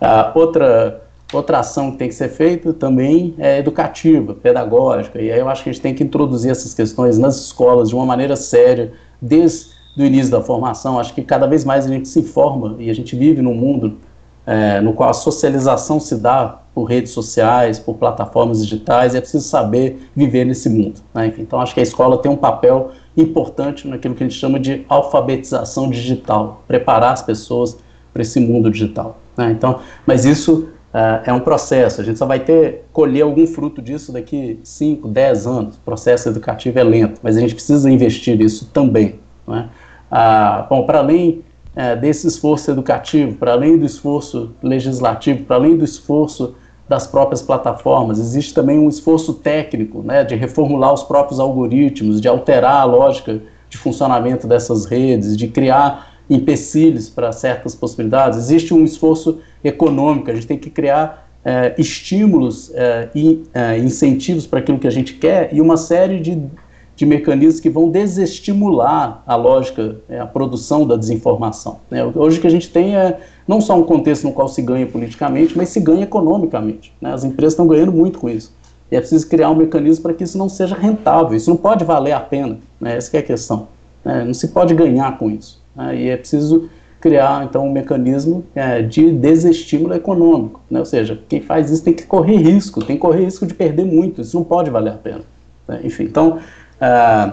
[0.00, 1.02] Uh, outra,
[1.32, 5.62] outra ação que tem que ser feita também é educativa, pedagógica, e aí eu acho
[5.62, 9.70] que a gente tem que introduzir essas questões nas escolas de uma maneira séria, desde
[9.96, 10.98] o início da formação.
[10.98, 13.98] Acho que cada vez mais a gente se informa e a gente vive num mundo
[14.46, 19.20] é, no qual a socialização se dá por redes sociais, por plataformas digitais, e é
[19.20, 21.00] preciso saber viver nesse mundo.
[21.14, 21.32] Né?
[21.38, 22.90] Então, acho que a escola tem um papel
[23.20, 27.78] importante naquilo que a gente chama de alfabetização digital, preparar as pessoas
[28.12, 29.18] para esse mundo digital.
[29.36, 29.52] Né?
[29.52, 33.80] Então, mas isso Uh, é um processo, a gente só vai ter, colher algum fruto
[33.80, 35.76] disso daqui 5, 10 anos.
[35.76, 39.20] O processo educativo é lento, mas a gente precisa investir nisso também.
[39.46, 39.68] Né?
[40.10, 41.44] Uh, bom, para além
[41.76, 46.56] uh, desse esforço educativo, para além do esforço legislativo, para além do esforço
[46.90, 52.26] das próprias plataformas, existe também um esforço técnico né, de reformular os próprios algoritmos, de
[52.26, 58.40] alterar a lógica de funcionamento dessas redes, de criar empecilhos para certas possibilidades.
[58.40, 64.44] Existe um esforço econômico, a gente tem que criar é, estímulos é, e é, incentivos
[64.44, 66.42] para aquilo que a gente quer e uma série de,
[66.96, 71.78] de mecanismos que vão desestimular a lógica, é, a produção da desinformação.
[71.88, 72.04] Né?
[72.16, 73.20] Hoje o que a gente tem é
[73.50, 76.92] não só um contexto no qual se ganha politicamente, mas se ganha economicamente.
[77.00, 77.12] Né?
[77.12, 78.54] As empresas estão ganhando muito com isso.
[78.92, 81.84] E é preciso criar um mecanismo para que isso não seja rentável, isso não pode
[81.84, 82.96] valer a pena, né?
[82.96, 83.66] essa é a questão.
[84.04, 84.22] Né?
[84.24, 85.60] Não se pode ganhar com isso.
[85.74, 85.96] Né?
[85.96, 86.70] E é preciso
[87.00, 90.60] criar, então, um mecanismo é, de desestímulo econômico.
[90.70, 90.78] Né?
[90.78, 93.84] Ou seja, quem faz isso tem que correr risco, tem que correr risco de perder
[93.84, 95.22] muito, isso não pode valer a pena.
[95.66, 95.80] Né?
[95.82, 96.38] Enfim, então,
[96.80, 97.30] é,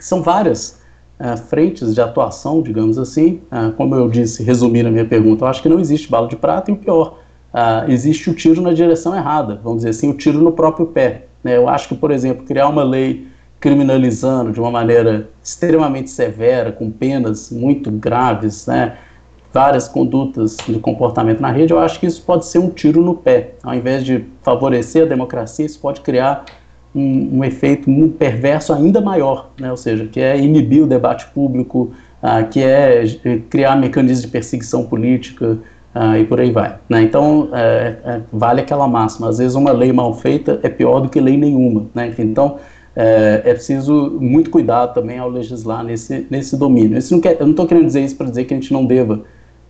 [0.00, 0.79] são várias
[1.20, 3.40] é, frentes de atuação, digamos assim.
[3.52, 6.36] É, como eu disse, resumindo a minha pergunta, eu acho que não existe bala de
[6.36, 7.18] prata e o pior,
[7.52, 11.26] é, existe o tiro na direção errada, vamos dizer assim, o tiro no próprio pé.
[11.44, 11.56] Né?
[11.56, 13.28] Eu acho que, por exemplo, criar uma lei
[13.60, 18.96] criminalizando de uma maneira extremamente severa, com penas muito graves, né,
[19.52, 23.14] várias condutas de comportamento na rede, eu acho que isso pode ser um tiro no
[23.14, 23.54] pé.
[23.62, 26.46] Ao invés de favorecer a democracia, isso pode criar
[26.94, 31.92] um, um efeito perverso ainda maior, né, ou seja, que é inibir o debate público,
[32.22, 33.04] ah, que é
[33.48, 35.58] criar mecanismos de perseguição política,
[35.94, 36.78] ah, e por aí vai.
[36.88, 37.02] Né?
[37.02, 41.08] Então, é, é, vale aquela máxima, às vezes uma lei mal feita é pior do
[41.08, 41.86] que lei nenhuma.
[41.94, 42.14] Né?
[42.18, 42.58] Então,
[42.94, 46.98] é, é preciso muito cuidado também ao legislar nesse, nesse domínio.
[46.98, 48.84] Isso não quer, eu não estou querendo dizer isso para dizer que a gente não
[48.84, 49.22] deva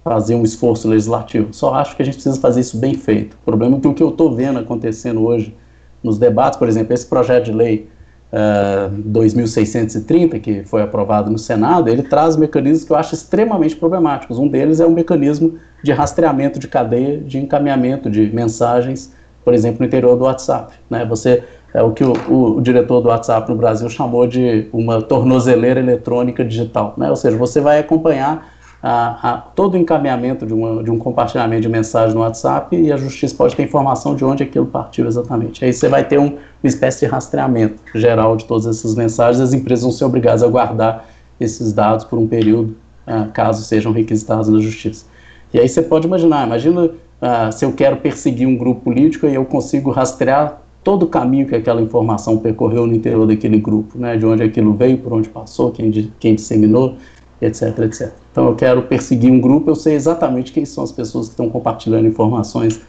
[0.02, 3.36] fazer um esforço legislativo, só acho que a gente precisa fazer isso bem feito.
[3.42, 5.54] O problema é que o que eu estou vendo acontecendo hoje
[6.02, 7.88] nos debates, por exemplo, esse projeto de lei
[8.32, 13.76] uh, é, 2630, que foi aprovado no Senado, ele traz mecanismos que eu acho extremamente
[13.76, 14.38] problemáticos.
[14.38, 19.12] Um deles é o um mecanismo de rastreamento de cadeia de encaminhamento de mensagens,
[19.44, 20.74] por exemplo, no interior do WhatsApp.
[20.88, 21.04] Né?
[21.06, 21.42] Você
[21.72, 25.80] é o que o, o, o, diretor do WhatsApp no Brasil chamou de uma tornozeleira
[25.80, 26.94] eletrônica digital.
[26.96, 27.08] Né?
[27.08, 31.62] Ou seja, você vai acompanhar a, a, todo o encaminhamento de, uma, de, um compartilhamento
[31.62, 35.64] de mensagem no WhatsApp e a justiça pode ter informação de onde aquilo partiu exatamente.
[35.64, 39.52] Aí você vai ter um, uma espécie de rastreamento geral de todas essas mensagens, as
[39.52, 41.06] empresas vão ser obrigadas a guardar
[41.38, 42.76] esses dados por um período,
[43.06, 45.04] uh, caso sejam requisitados na justiça.
[45.52, 49.34] E aí você pode imaginar, imagina uh, se eu quero perseguir um grupo político e
[49.34, 54.16] eu consigo rastrear todo o caminho que aquela informação percorreu no interior daquele grupo, né,
[54.16, 56.96] de onde aquilo veio, por onde passou, quem, quem disseminou,
[57.40, 58.12] etc, etc.
[58.30, 61.48] Então eu quero perseguir um grupo, eu sei exatamente quem são as pessoas que estão
[61.48, 62.80] compartilhando informações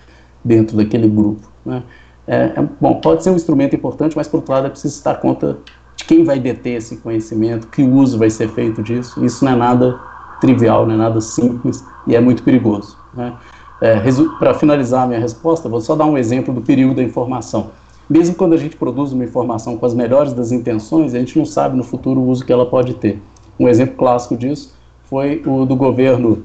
[0.44, 1.48] dentro daquele grupo.
[1.66, 1.84] Né.
[2.28, 5.16] É, é, bom, pode ser um instrumento importante, mas por outro lado é preciso estar
[5.16, 5.58] conta
[5.96, 9.24] de quem vai deter esse conhecimento, que uso vai ser feito disso.
[9.24, 10.00] Isso não é nada
[10.40, 12.98] trivial, não é nada simples e é muito perigoso.
[13.14, 13.34] Né.
[13.82, 14.00] É,
[14.38, 17.72] Para finalizar a minha resposta, vou só dar um exemplo do período da informação
[18.12, 21.46] mesmo quando a gente produz uma informação com as melhores das intenções, a gente não
[21.46, 23.22] sabe no futuro o uso que ela pode ter.
[23.62, 26.44] Um exemplo clássico disso foi o do governo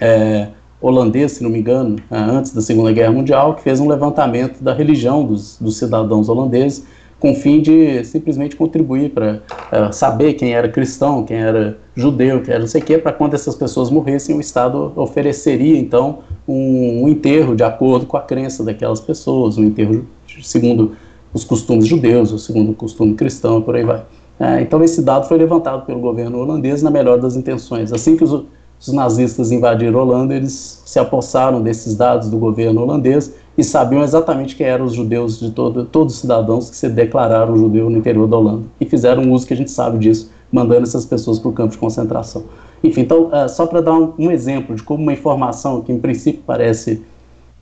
[0.00, 0.48] é,
[0.80, 4.64] holandês, se não me engano, é, antes da Segunda Guerra Mundial, que fez um levantamento
[4.64, 6.86] da religião dos, dos cidadãos holandeses
[7.20, 9.42] com o fim de simplesmente contribuir para
[9.72, 13.12] uh, saber quem era cristão, quem era judeu, quem era não sei o quê, para
[13.12, 18.22] quando essas pessoas morressem, o Estado ofereceria, então, um, um, enterro de acordo com a
[18.22, 20.06] crença daquelas pessoas, um enterro
[20.42, 20.96] segundo
[21.34, 24.04] os costumes judeus, ou segundo o costume cristão, por aí vai.
[24.38, 27.92] É, então, esse dado foi levantado pelo governo holandês na melhor das intenções.
[27.92, 28.44] Assim que os,
[28.80, 34.02] os nazistas invadiram a Holanda, eles se apossaram desses dados do governo holandês e sabiam
[34.02, 37.98] exatamente quem eram os judeus de todo, todos os cidadãos que se declararam judeu no
[37.98, 38.62] interior da Holanda.
[38.80, 41.78] E fizeram uso que a gente sabe disso, mandando essas pessoas para o campo de
[41.78, 42.44] concentração.
[42.84, 45.98] Enfim, então, uh, só para dar um, um, exemplo de como uma informação que em
[45.98, 47.02] princípio parece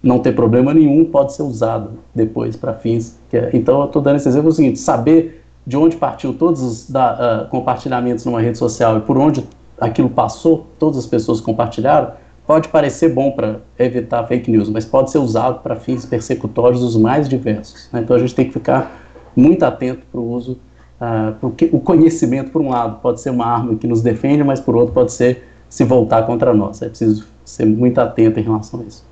[0.03, 3.16] não ter problema nenhum pode ser usada depois para fins.
[3.33, 6.62] É, então, eu estou dando esse exemplo é o seguinte: saber de onde partiu todos
[6.62, 9.45] os da, uh, compartilhamentos numa rede social e por onde
[9.81, 12.12] aquilo passou, todas as pessoas compartilharam,
[12.47, 16.97] pode parecer bom para evitar fake news, mas pode ser usado para fins persecutórios os
[16.97, 17.89] mais diversos.
[17.93, 18.01] Né?
[18.01, 19.03] Então a gente tem que ficar
[19.35, 20.53] muito atento para o uso,
[21.01, 24.61] uh, porque o conhecimento, por um lado, pode ser uma arma que nos defende, mas
[24.61, 26.81] por outro pode ser se voltar contra nós.
[26.81, 29.05] É preciso ser muito atento em relação a isso.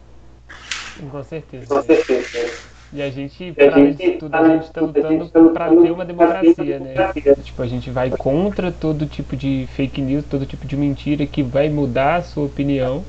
[1.10, 1.66] Com certeza.
[1.66, 2.73] Com certeza.
[2.94, 6.78] E a gente, para além de tudo, a gente está lutando para ter uma democracia,
[6.78, 6.94] né?
[7.42, 11.42] Tipo, a gente vai contra todo tipo de fake news, todo tipo de mentira que
[11.42, 13.04] vai mudar a sua opinião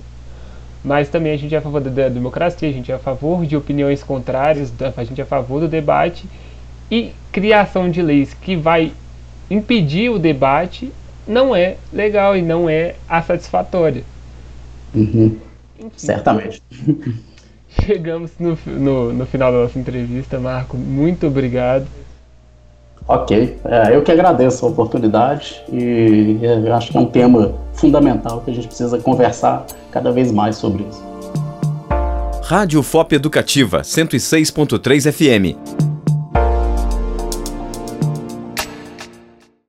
[0.86, 3.58] mas também a gente é a favor da democracia, a gente é a favor de
[3.58, 6.28] opiniões contrárias, a gente é a favor do debate
[6.92, 8.94] e criação de leis que vai
[9.50, 10.92] impedir o debate
[11.28, 14.04] não é legal e não é a satisfatória.
[14.94, 15.40] Uhum.
[15.98, 16.62] Certamente.
[17.84, 20.78] Chegamos no, no, no, final da nossa entrevista, Marco.
[20.78, 21.86] Muito obrigado.
[23.08, 26.40] Ok, é, eu que agradeço a oportunidade e
[26.76, 30.84] acho que é um tema fundamental que a gente precisa conversar cada vez mais sobre
[30.84, 31.04] isso.
[32.42, 35.75] Rádio FOP Educativa 106.3 FM